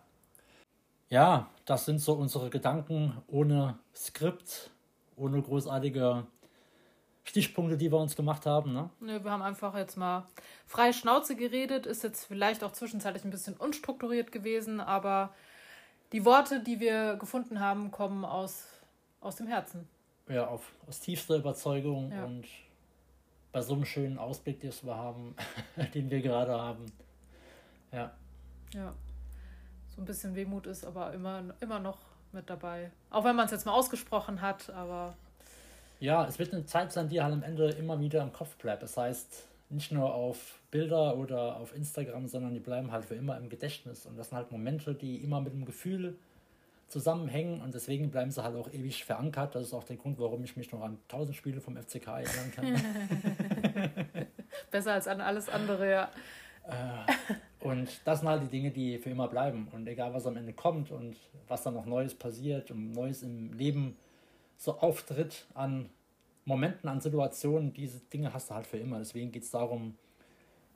Ja, 1.12 1.50
das 1.66 1.84
sind 1.84 1.98
so 1.98 2.14
unsere 2.14 2.48
Gedanken 2.48 3.20
ohne 3.26 3.78
Skript, 3.94 4.70
ohne 5.14 5.42
großartige 5.42 6.26
Stichpunkte, 7.24 7.76
die 7.76 7.92
wir 7.92 7.98
uns 7.98 8.16
gemacht 8.16 8.46
haben. 8.46 8.72
Ne? 8.72 8.88
Nö, 8.98 9.22
wir 9.22 9.30
haben 9.30 9.42
einfach 9.42 9.76
jetzt 9.76 9.98
mal 9.98 10.26
freie 10.66 10.94
Schnauze 10.94 11.36
geredet, 11.36 11.84
ist 11.84 12.02
jetzt 12.02 12.24
vielleicht 12.24 12.64
auch 12.64 12.72
zwischenzeitlich 12.72 13.26
ein 13.26 13.30
bisschen 13.30 13.58
unstrukturiert 13.58 14.32
gewesen, 14.32 14.80
aber 14.80 15.34
die 16.12 16.24
Worte, 16.24 16.60
die 16.60 16.80
wir 16.80 17.16
gefunden 17.16 17.60
haben, 17.60 17.90
kommen 17.90 18.24
aus, 18.24 18.68
aus 19.20 19.36
dem 19.36 19.48
Herzen. 19.48 19.86
Ja, 20.30 20.46
auf, 20.46 20.72
aus 20.88 21.00
tiefster 21.00 21.36
Überzeugung 21.36 22.10
ja. 22.10 22.24
und 22.24 22.46
bei 23.52 23.60
so 23.60 23.74
einem 23.74 23.84
schönen 23.84 24.16
Ausblick, 24.16 24.60
den 24.60 24.72
wir 24.80 24.96
haben, 24.96 25.36
den 25.94 26.08
wir 26.08 26.22
gerade 26.22 26.52
haben. 26.58 26.86
Ja. 27.92 28.12
Ja 28.72 28.94
so 29.94 30.02
ein 30.02 30.04
bisschen 30.04 30.34
Wehmut 30.34 30.66
ist, 30.66 30.84
aber 30.84 31.12
immer, 31.12 31.42
immer 31.60 31.78
noch 31.78 31.98
mit 32.32 32.48
dabei. 32.48 32.90
Auch 33.10 33.24
wenn 33.24 33.36
man 33.36 33.46
es 33.46 33.52
jetzt 33.52 33.66
mal 33.66 33.72
ausgesprochen 33.72 34.40
hat, 34.40 34.70
aber. 34.70 35.14
Ja, 36.00 36.26
es 36.26 36.38
wird 36.38 36.52
eine 36.52 36.66
Zeit 36.66 36.92
sein, 36.92 37.08
die 37.08 37.22
halt 37.22 37.32
am 37.32 37.42
Ende 37.42 37.68
immer 37.70 38.00
wieder 38.00 38.22
im 38.22 38.32
Kopf 38.32 38.56
bleibt. 38.56 38.82
Das 38.82 38.96
heißt, 38.96 39.46
nicht 39.68 39.92
nur 39.92 40.14
auf 40.14 40.58
Bilder 40.70 41.16
oder 41.16 41.56
auf 41.56 41.74
Instagram, 41.74 42.26
sondern 42.26 42.54
die 42.54 42.60
bleiben 42.60 42.90
halt 42.90 43.04
für 43.04 43.14
immer 43.14 43.36
im 43.36 43.48
Gedächtnis. 43.48 44.06
Und 44.06 44.16
das 44.16 44.30
sind 44.30 44.36
halt 44.36 44.50
Momente, 44.50 44.94
die 44.94 45.16
immer 45.16 45.40
mit 45.40 45.52
dem 45.52 45.64
Gefühl 45.64 46.16
zusammenhängen 46.88 47.62
und 47.62 47.74
deswegen 47.74 48.10
bleiben 48.10 48.30
sie 48.30 48.44
halt 48.44 48.54
auch 48.54 48.70
ewig 48.70 49.04
verankert. 49.04 49.54
Das 49.54 49.62
ist 49.62 49.72
auch 49.72 49.84
der 49.84 49.96
Grund, 49.96 50.18
warum 50.18 50.44
ich 50.44 50.56
mich 50.56 50.70
noch 50.72 50.82
an 50.82 50.98
tausend 51.08 51.36
Spiele 51.36 51.60
vom 51.60 51.76
FCK 51.76 52.06
erinnern 52.06 52.52
kann. 52.54 52.82
Besser 54.70 54.92
als 54.92 55.08
an 55.08 55.22
alles 55.22 55.48
andere, 55.48 55.90
ja. 55.90 56.10
Äh, 56.64 57.64
und 57.64 57.88
das 58.04 58.20
sind 58.20 58.28
halt 58.28 58.42
die 58.42 58.48
Dinge, 58.48 58.70
die 58.70 58.98
für 58.98 59.10
immer 59.10 59.28
bleiben. 59.28 59.68
Und 59.72 59.86
egal, 59.86 60.12
was 60.14 60.26
am 60.26 60.36
Ende 60.36 60.52
kommt 60.52 60.90
und 60.90 61.16
was 61.48 61.62
dann 61.62 61.74
noch 61.74 61.86
Neues 61.86 62.14
passiert 62.14 62.70
und 62.70 62.92
Neues 62.92 63.22
im 63.22 63.52
Leben 63.52 63.96
so 64.56 64.78
auftritt 64.78 65.46
an 65.54 65.90
Momenten, 66.44 66.88
an 66.88 67.00
Situationen, 67.00 67.72
diese 67.72 68.00
Dinge 68.00 68.32
hast 68.32 68.50
du 68.50 68.54
halt 68.54 68.66
für 68.66 68.78
immer. 68.78 68.98
Deswegen 68.98 69.30
geht 69.30 69.44
es 69.44 69.50
darum, 69.50 69.96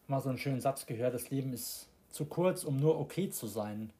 mal 0.06 0.20
so 0.20 0.28
einen 0.28 0.38
schönen 0.38 0.60
Satz 0.60 0.86
gehört, 0.86 1.14
das 1.14 1.30
Leben 1.30 1.52
ist 1.52 1.88
zu 2.10 2.26
kurz, 2.26 2.64
um 2.64 2.76
nur 2.76 2.98
okay 2.98 3.28
zu 3.28 3.46
sein. 3.46 3.92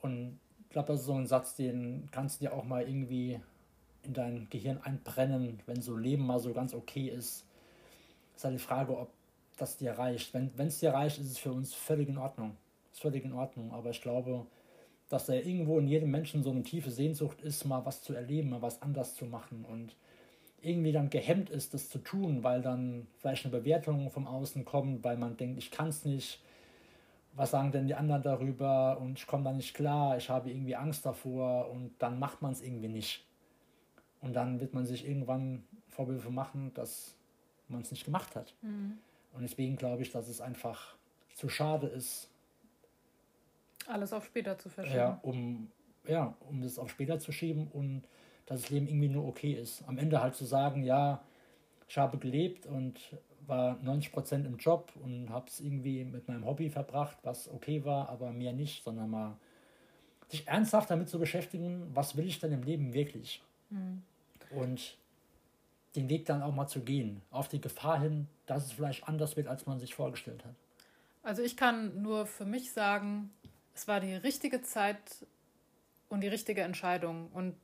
Und 0.00 0.38
ich 0.64 0.70
glaube, 0.70 0.88
das 0.88 1.00
ist 1.00 1.06
so 1.06 1.14
ein 1.14 1.26
Satz, 1.26 1.56
den 1.56 2.08
kannst 2.10 2.40
du 2.40 2.46
dir 2.46 2.52
auch 2.54 2.64
mal 2.64 2.82
irgendwie 2.88 3.40
in 4.02 4.14
dein 4.14 4.48
Gehirn 4.48 4.80
einbrennen, 4.82 5.60
wenn 5.66 5.82
so 5.82 5.96
Leben 5.96 6.26
mal 6.26 6.38
so 6.38 6.52
ganz 6.52 6.74
okay 6.74 7.08
ist. 7.08 7.44
ist 8.34 8.44
halt 8.44 8.54
die 8.54 8.58
Frage, 8.62 8.96
ob 8.96 9.10
das 9.60 9.76
dir 9.76 9.92
reicht. 9.92 10.34
Wenn 10.34 10.66
es 10.66 10.78
dir 10.78 10.90
reicht, 10.90 11.18
ist 11.18 11.30
es 11.30 11.38
für 11.38 11.52
uns 11.52 11.74
völlig 11.74 12.08
in 12.08 12.18
Ordnung. 12.18 12.56
Ist 12.92 13.00
völlig 13.00 13.24
in 13.24 13.32
Ordnung. 13.32 13.72
Aber 13.72 13.90
ich 13.90 14.00
glaube, 14.00 14.46
dass 15.08 15.26
da 15.26 15.34
irgendwo 15.34 15.78
in 15.78 15.88
jedem 15.88 16.10
Menschen 16.10 16.42
so 16.42 16.50
eine 16.50 16.62
tiefe 16.62 16.90
Sehnsucht 16.90 17.42
ist, 17.42 17.64
mal 17.64 17.84
was 17.84 18.02
zu 18.02 18.14
erleben, 18.14 18.50
mal 18.50 18.62
was 18.62 18.80
anders 18.80 19.16
zu 19.16 19.26
machen 19.26 19.64
und 19.68 19.94
irgendwie 20.62 20.92
dann 20.92 21.10
gehemmt 21.10 21.50
ist, 21.50 21.74
das 21.74 21.88
zu 21.88 21.98
tun, 21.98 22.42
weil 22.42 22.62
dann 22.62 23.06
vielleicht 23.18 23.44
eine 23.44 23.56
Bewertung 23.56 24.10
vom 24.10 24.26
Außen 24.26 24.64
kommt, 24.64 25.02
weil 25.04 25.16
man 25.16 25.36
denkt, 25.36 25.58
ich 25.58 25.70
kann 25.70 25.88
es 25.88 26.04
nicht. 26.04 26.42
Was 27.32 27.52
sagen 27.52 27.72
denn 27.72 27.86
die 27.86 27.94
anderen 27.94 28.22
darüber? 28.22 28.98
Und 29.00 29.18
ich 29.18 29.26
komme 29.26 29.44
da 29.44 29.52
nicht 29.52 29.74
klar, 29.74 30.16
ich 30.16 30.28
habe 30.28 30.50
irgendwie 30.50 30.76
Angst 30.76 31.06
davor 31.06 31.70
und 31.70 31.92
dann 31.98 32.18
macht 32.18 32.42
man 32.42 32.52
es 32.52 32.60
irgendwie 32.60 32.88
nicht. 32.88 33.24
Und 34.20 34.34
dann 34.34 34.60
wird 34.60 34.74
man 34.74 34.84
sich 34.84 35.08
irgendwann 35.08 35.64
Vorwürfe 35.88 36.30
machen, 36.30 36.72
dass 36.74 37.14
man 37.68 37.80
es 37.80 37.90
nicht 37.90 38.04
gemacht 38.04 38.36
hat. 38.36 38.52
Mhm. 38.62 38.98
Und 39.32 39.42
deswegen 39.42 39.76
glaube 39.76 40.02
ich, 40.02 40.10
dass 40.10 40.28
es 40.28 40.40
einfach 40.40 40.96
zu 41.34 41.48
schade 41.48 41.86
ist. 41.86 42.28
Alles 43.86 44.12
auf 44.12 44.24
später 44.24 44.58
zu 44.58 44.68
verschieben. 44.68 44.96
Ja, 44.96 45.20
um, 45.22 45.70
ja, 46.06 46.34
um 46.48 46.62
das 46.62 46.78
auf 46.78 46.90
später 46.90 47.18
zu 47.18 47.32
schieben 47.32 47.68
und 47.72 48.02
dass 48.46 48.62
das 48.62 48.70
Leben 48.70 48.88
irgendwie 48.88 49.08
nur 49.08 49.26
okay 49.26 49.52
ist. 49.52 49.82
Am 49.86 49.98
Ende 49.98 50.20
halt 50.20 50.34
zu 50.34 50.44
sagen, 50.44 50.82
ja, 50.82 51.22
ich 51.88 51.96
habe 51.98 52.18
gelebt 52.18 52.66
und 52.66 53.00
war 53.46 53.78
90% 53.84 54.44
im 54.44 54.56
Job 54.58 54.92
und 55.02 55.30
habe 55.30 55.46
es 55.48 55.60
irgendwie 55.60 56.04
mit 56.04 56.28
meinem 56.28 56.44
Hobby 56.44 56.70
verbracht, 56.70 57.16
was 57.22 57.48
okay 57.48 57.84
war, 57.84 58.08
aber 58.08 58.32
mehr 58.32 58.52
nicht, 58.52 58.84
sondern 58.84 59.10
mal 59.10 59.36
sich 60.28 60.46
ernsthaft 60.46 60.90
damit 60.90 61.08
zu 61.08 61.18
beschäftigen, 61.18 61.90
was 61.92 62.16
will 62.16 62.26
ich 62.26 62.38
denn 62.38 62.52
im 62.52 62.62
Leben 62.62 62.92
wirklich? 62.92 63.42
Mhm. 63.70 64.02
Und 64.50 64.96
den 65.96 66.08
Weg 66.08 66.26
dann 66.26 66.42
auch 66.42 66.54
mal 66.54 66.66
zu 66.66 66.80
gehen, 66.80 67.22
auf 67.30 67.48
die 67.48 67.60
Gefahr 67.60 68.00
hin, 68.00 68.28
dass 68.46 68.66
es 68.66 68.72
vielleicht 68.72 69.06
anders 69.08 69.36
wird, 69.36 69.48
als 69.48 69.66
man 69.66 69.78
sich 69.78 69.94
vorgestellt 69.94 70.44
hat. 70.44 70.54
Also 71.22 71.42
ich 71.42 71.56
kann 71.56 72.02
nur 72.02 72.26
für 72.26 72.44
mich 72.44 72.72
sagen, 72.72 73.30
es 73.74 73.88
war 73.88 74.00
die 74.00 74.14
richtige 74.14 74.62
Zeit 74.62 75.26
und 76.08 76.22
die 76.22 76.28
richtige 76.28 76.62
Entscheidung. 76.62 77.28
Und 77.32 77.56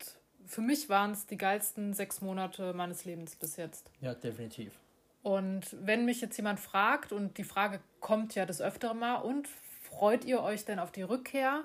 für 0.45 0.61
mich 0.61 0.89
waren 0.89 1.13
es 1.13 1.27
die 1.27 1.37
geilsten 1.37 1.95
sechs 1.95 2.21
Monate 2.21 2.73
meines 2.75 3.05
Lebens 3.05 3.37
bis 3.37 3.57
jetzt. 3.57 3.91
Ja, 4.01 4.15
definitiv. 4.15 4.79
Und 5.23 5.77
wenn 5.81 6.05
mich 6.05 6.21
jetzt 6.21 6.37
jemand 6.37 6.61
fragt, 6.61 7.13
und 7.13 7.39
die 7.39 7.45
Frage 7.45 7.81
kommt 8.01 8.35
ja 8.35 8.47
das 8.47 8.61
öftere 8.61 8.95
mal, 8.95 9.17
und 9.17 9.49
freut 9.83 10.25
ihr 10.25 10.43
euch 10.43 10.65
denn 10.65 10.79
auf 10.79 10.93
die 10.93 11.03
Rückkehr? 11.03 11.65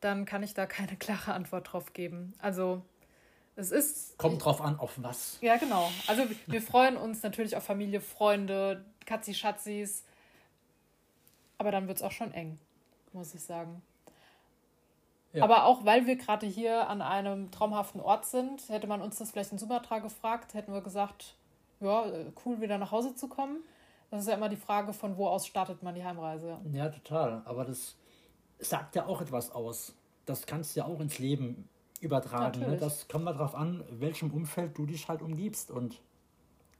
dann 0.00 0.24
kann 0.24 0.42
ich 0.42 0.54
da 0.54 0.66
keine 0.66 0.96
klare 0.98 1.34
Antwort 1.34 1.72
drauf 1.72 1.92
geben. 1.92 2.34
Also 2.38 2.82
es 3.56 3.70
ist. 3.72 4.18
Kommt 4.18 4.44
drauf 4.44 4.60
an, 4.60 4.78
auf 4.78 4.92
was. 4.96 5.38
Ja, 5.40 5.56
genau. 5.56 5.90
Also 6.06 6.24
wir 6.46 6.62
freuen 6.62 6.96
uns 6.96 7.22
natürlich 7.22 7.56
auf 7.56 7.64
Familie, 7.64 8.00
Freunde, 8.00 8.84
Katzi, 9.06 9.34
Schatzis. 9.34 10.04
Aber 11.58 11.70
dann 11.70 11.88
wird 11.88 11.96
es 11.96 12.02
auch 12.02 12.12
schon 12.12 12.32
eng, 12.32 12.58
muss 13.12 13.34
ich 13.34 13.42
sagen. 13.42 13.82
Ja. 15.32 15.42
Aber 15.44 15.64
auch 15.64 15.84
weil 15.84 16.06
wir 16.06 16.16
gerade 16.16 16.46
hier 16.46 16.88
an 16.88 17.02
einem 17.02 17.50
traumhaften 17.50 18.00
Ort 18.00 18.26
sind, 18.26 18.68
hätte 18.68 18.86
man 18.86 19.00
uns 19.00 19.18
das 19.18 19.32
vielleicht 19.32 19.52
in 19.52 19.58
Sumatra 19.58 19.98
gefragt, 19.98 20.54
hätten 20.54 20.72
wir 20.72 20.82
gesagt, 20.82 21.34
ja, 21.80 22.04
cool, 22.44 22.60
wieder 22.60 22.78
nach 22.78 22.90
Hause 22.90 23.14
zu 23.14 23.28
kommen. 23.28 23.58
Das 24.10 24.20
ist 24.20 24.28
ja 24.28 24.34
immer 24.34 24.48
die 24.48 24.56
Frage, 24.56 24.92
von 24.92 25.16
wo 25.16 25.28
aus 25.28 25.46
startet 25.46 25.82
man 25.82 25.94
die 25.94 26.04
Heimreise. 26.04 26.58
Ja, 26.72 26.88
total. 26.88 27.42
Aber 27.44 27.64
das 27.64 27.96
sagt 28.58 28.96
ja 28.96 29.06
auch 29.06 29.20
etwas 29.20 29.50
aus. 29.50 29.94
Das 30.26 30.46
kannst 30.46 30.74
du 30.74 30.80
ja 30.80 30.86
auch 30.86 31.00
ins 31.00 31.18
Leben 31.18 31.68
übertragen. 32.02 32.60
Ne? 32.60 32.76
Das 32.76 33.08
kommt 33.08 33.24
mal 33.24 33.32
darauf 33.32 33.54
an, 33.54 33.84
welchem 33.90 34.30
Umfeld 34.30 34.76
du 34.76 34.86
dich 34.86 35.08
halt 35.08 35.22
umgibst. 35.22 35.70
Und 35.70 36.00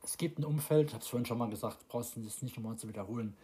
es 0.03 0.17
gibt 0.17 0.39
ein 0.39 0.45
Umfeld, 0.45 0.89
ich 0.89 0.95
habe 0.95 1.03
es 1.03 1.09
vorhin 1.09 1.27
schon 1.27 1.39
mal 1.39 1.49
gesagt, 1.49 1.89
brauchst 1.89 2.17
du 2.17 2.21
das 2.21 2.43
nicht 2.43 2.57
nochmal 2.57 2.77
zu 2.77 2.89
wiederholen, 2.89 3.37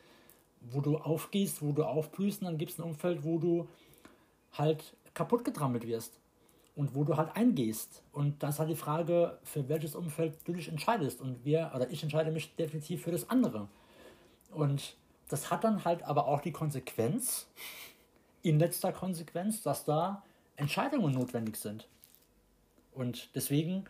wo 0.61 0.81
du 0.81 0.97
aufgehst, 0.97 1.63
wo 1.63 1.73
du 1.73 1.85
aufblühst, 1.85 2.41
und 2.43 2.47
dann 2.47 2.59
gibt 2.59 2.73
es 2.73 2.79
ein 2.79 2.85
Umfeld, 2.85 3.25
wo 3.25 3.39
du 3.39 3.69
halt 4.53 4.97
kaputt 5.15 5.45
getrammelt 5.45 5.87
wirst 5.87 6.21
und 6.75 6.95
wo 6.95 7.05
du 7.05 7.17
halt 7.17 7.37
eingehst. 7.37 8.03
Und 8.13 8.43
das 8.43 8.55
ist 8.55 8.59
halt 8.61 8.71
die 8.71 8.77
Frage, 8.77 9.39
für 9.43 9.69
welches 9.69 9.95
Umfeld 9.95 10.39
du 10.45 10.53
dich 10.53 10.69
entscheidest. 10.69 11.21
Und 11.21 11.45
wir, 11.45 11.73
oder 11.75 11.91
ich 11.91 12.03
entscheide 12.03 12.31
mich 12.31 12.55
definitiv 12.57 13.03
für 13.03 13.11
das 13.11 13.29
andere. 13.29 13.69
Und 14.53 14.97
das 15.29 15.51
hat 15.51 15.65
dann 15.65 15.85
halt 15.85 16.03
aber 16.03 16.27
auch 16.27 16.41
die 16.41 16.53
Konsequenz, 16.53 17.49
in 18.43 18.59
letzter 18.59 18.93
Konsequenz, 18.93 19.63
dass 19.63 19.85
da 19.85 20.23
Entscheidungen 20.63 21.13
notwendig 21.13 21.57
sind. 21.57 21.87
Und 22.93 23.29
deswegen 23.35 23.85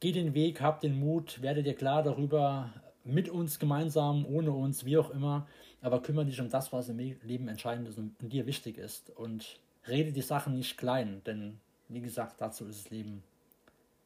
geh 0.00 0.12
den 0.12 0.34
Weg, 0.34 0.60
hab 0.60 0.80
den 0.80 0.98
Mut, 0.98 1.42
werde 1.42 1.62
dir 1.62 1.74
klar 1.74 2.02
darüber, 2.02 2.72
mit 3.04 3.28
uns 3.28 3.58
gemeinsam, 3.58 4.26
ohne 4.26 4.52
uns, 4.52 4.84
wie 4.84 4.98
auch 4.98 5.10
immer, 5.10 5.46
aber 5.80 6.02
kümmere 6.02 6.26
dich 6.26 6.40
um 6.40 6.50
das, 6.50 6.72
was 6.72 6.88
im 6.88 6.98
Leben 6.98 7.48
entscheidend 7.48 7.88
ist 7.88 7.98
und 7.98 8.14
dir 8.20 8.46
wichtig 8.46 8.76
ist. 8.76 9.10
Und 9.10 9.58
rede 9.86 10.12
die 10.12 10.22
Sachen 10.22 10.54
nicht 10.54 10.76
klein, 10.76 11.22
denn 11.24 11.58
wie 11.88 12.00
gesagt, 12.00 12.40
dazu 12.40 12.66
ist 12.66 12.84
das 12.84 12.90
Leben 12.90 13.22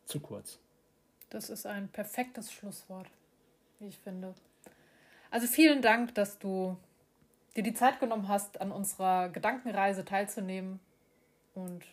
zu 0.05 0.21
kurz. 0.21 0.59
Das 1.31 1.51
ist 1.51 1.67
ein 1.67 1.89
perfektes 1.89 2.53
Schlusswort, 2.53 3.09
wie 3.81 3.89
ich 3.89 3.99
finde. 3.99 4.35
Also 5.31 5.47
vielen 5.47 5.83
Dank, 5.83 6.15
dass 6.15 6.39
du 6.39 6.77
dir 7.57 7.63
die 7.63 7.75
Zeit 7.75 8.01
genommen 8.01 8.29
hast, 8.29 8.61
an 8.61 8.73
unserer 8.73 9.29
Gedankenreise 9.29 10.05
teilzunehmen. 10.05 10.81
Und 11.55 11.85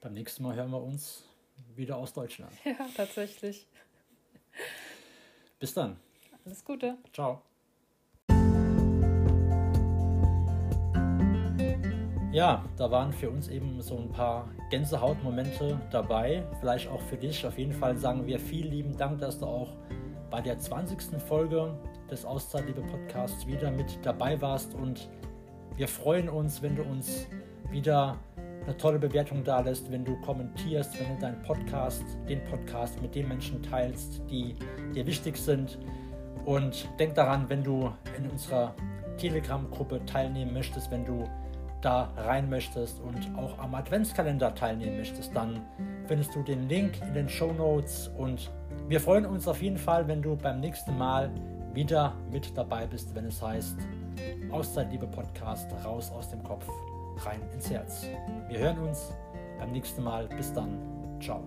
beim 0.00 0.12
nächsten 0.12 0.42
Mal 0.42 0.54
hören 0.54 0.70
wir 0.70 0.82
uns 0.82 1.24
wieder 1.74 1.96
aus 1.96 2.12
Deutschland. 2.12 2.52
Ja, 2.64 2.88
tatsächlich. 2.96 3.66
Bis 5.58 5.74
dann. 5.74 5.96
Alles 6.44 6.64
Gute. 6.64 6.96
Ciao. 7.12 7.42
Ja, 12.30 12.64
da 12.76 12.90
waren 12.90 13.12
für 13.12 13.30
uns 13.30 13.48
eben 13.48 13.80
so 13.80 13.96
ein 13.96 14.12
paar 14.12 14.48
Gänsehautmomente 14.70 15.80
dabei. 15.90 16.46
Vielleicht 16.60 16.88
auch 16.88 17.00
für 17.00 17.16
dich. 17.16 17.44
Auf 17.44 17.58
jeden 17.58 17.72
Fall 17.72 17.96
sagen 17.96 18.26
wir 18.26 18.38
vielen 18.38 18.70
lieben 18.70 18.96
Dank, 18.96 19.18
dass 19.18 19.38
du 19.38 19.46
auch 19.46 19.74
bei 20.30 20.40
der 20.40 20.58
20. 20.58 21.20
Folge 21.20 21.74
des 22.10 22.24
Auszeitliebe 22.24 22.82
Podcasts 22.82 23.46
wieder 23.46 23.70
mit 23.70 23.98
dabei 24.02 24.40
warst. 24.40 24.74
Und 24.74 25.08
wir 25.76 25.88
freuen 25.88 26.28
uns, 26.28 26.62
wenn 26.62 26.76
du 26.76 26.82
uns 26.82 27.26
wieder 27.70 28.16
eine 28.64 28.76
tolle 28.76 28.98
Bewertung 28.98 29.44
da 29.44 29.60
lässt, 29.60 29.90
wenn 29.90 30.04
du 30.04 30.16
kommentierst, 30.20 30.98
wenn 31.00 31.14
du 31.14 31.20
deinen 31.20 31.42
Podcast, 31.42 32.04
den 32.28 32.42
Podcast 32.44 33.00
mit 33.00 33.14
den 33.14 33.28
Menschen 33.28 33.62
teilst, 33.62 34.22
die 34.30 34.56
dir 34.94 35.06
wichtig 35.06 35.36
sind. 35.36 35.78
Und 36.44 36.88
denk 36.98 37.14
daran, 37.14 37.48
wenn 37.48 37.62
du 37.62 37.90
in 38.16 38.28
unserer 38.30 38.74
Telegram-Gruppe 39.18 40.04
teilnehmen 40.06 40.52
möchtest, 40.52 40.90
wenn 40.90 41.04
du 41.04 41.24
da 41.80 42.12
rein 42.16 42.48
möchtest 42.50 43.00
und 43.00 43.36
auch 43.36 43.58
am 43.58 43.74
Adventskalender 43.74 44.54
teilnehmen 44.54 44.96
möchtest, 44.96 45.34
dann 45.34 45.60
findest 46.06 46.34
du 46.34 46.42
den 46.42 46.68
Link 46.68 47.00
in 47.02 47.14
den 47.14 47.28
Show 47.28 47.52
Notes 47.52 48.10
und 48.16 48.50
wir 48.88 49.00
freuen 49.00 49.26
uns 49.26 49.46
auf 49.46 49.62
jeden 49.62 49.76
Fall, 49.76 50.08
wenn 50.08 50.22
du 50.22 50.36
beim 50.36 50.60
nächsten 50.60 50.96
Mal 50.96 51.30
wieder 51.78 52.12
mit 52.32 52.58
dabei 52.58 52.88
bist, 52.88 53.14
wenn 53.14 53.26
es 53.26 53.40
heißt 53.40 53.76
Auszeit, 54.50 54.90
liebe 54.90 55.06
Podcast, 55.06 55.70
raus 55.84 56.10
aus 56.10 56.28
dem 56.28 56.42
Kopf, 56.42 56.66
rein 57.24 57.40
ins 57.54 57.70
Herz. 57.70 58.04
Wir 58.48 58.58
hören 58.58 58.80
uns 58.80 59.12
beim 59.60 59.70
nächsten 59.70 60.02
Mal. 60.02 60.26
Bis 60.26 60.52
dann. 60.52 60.76
Ciao. 61.20 61.40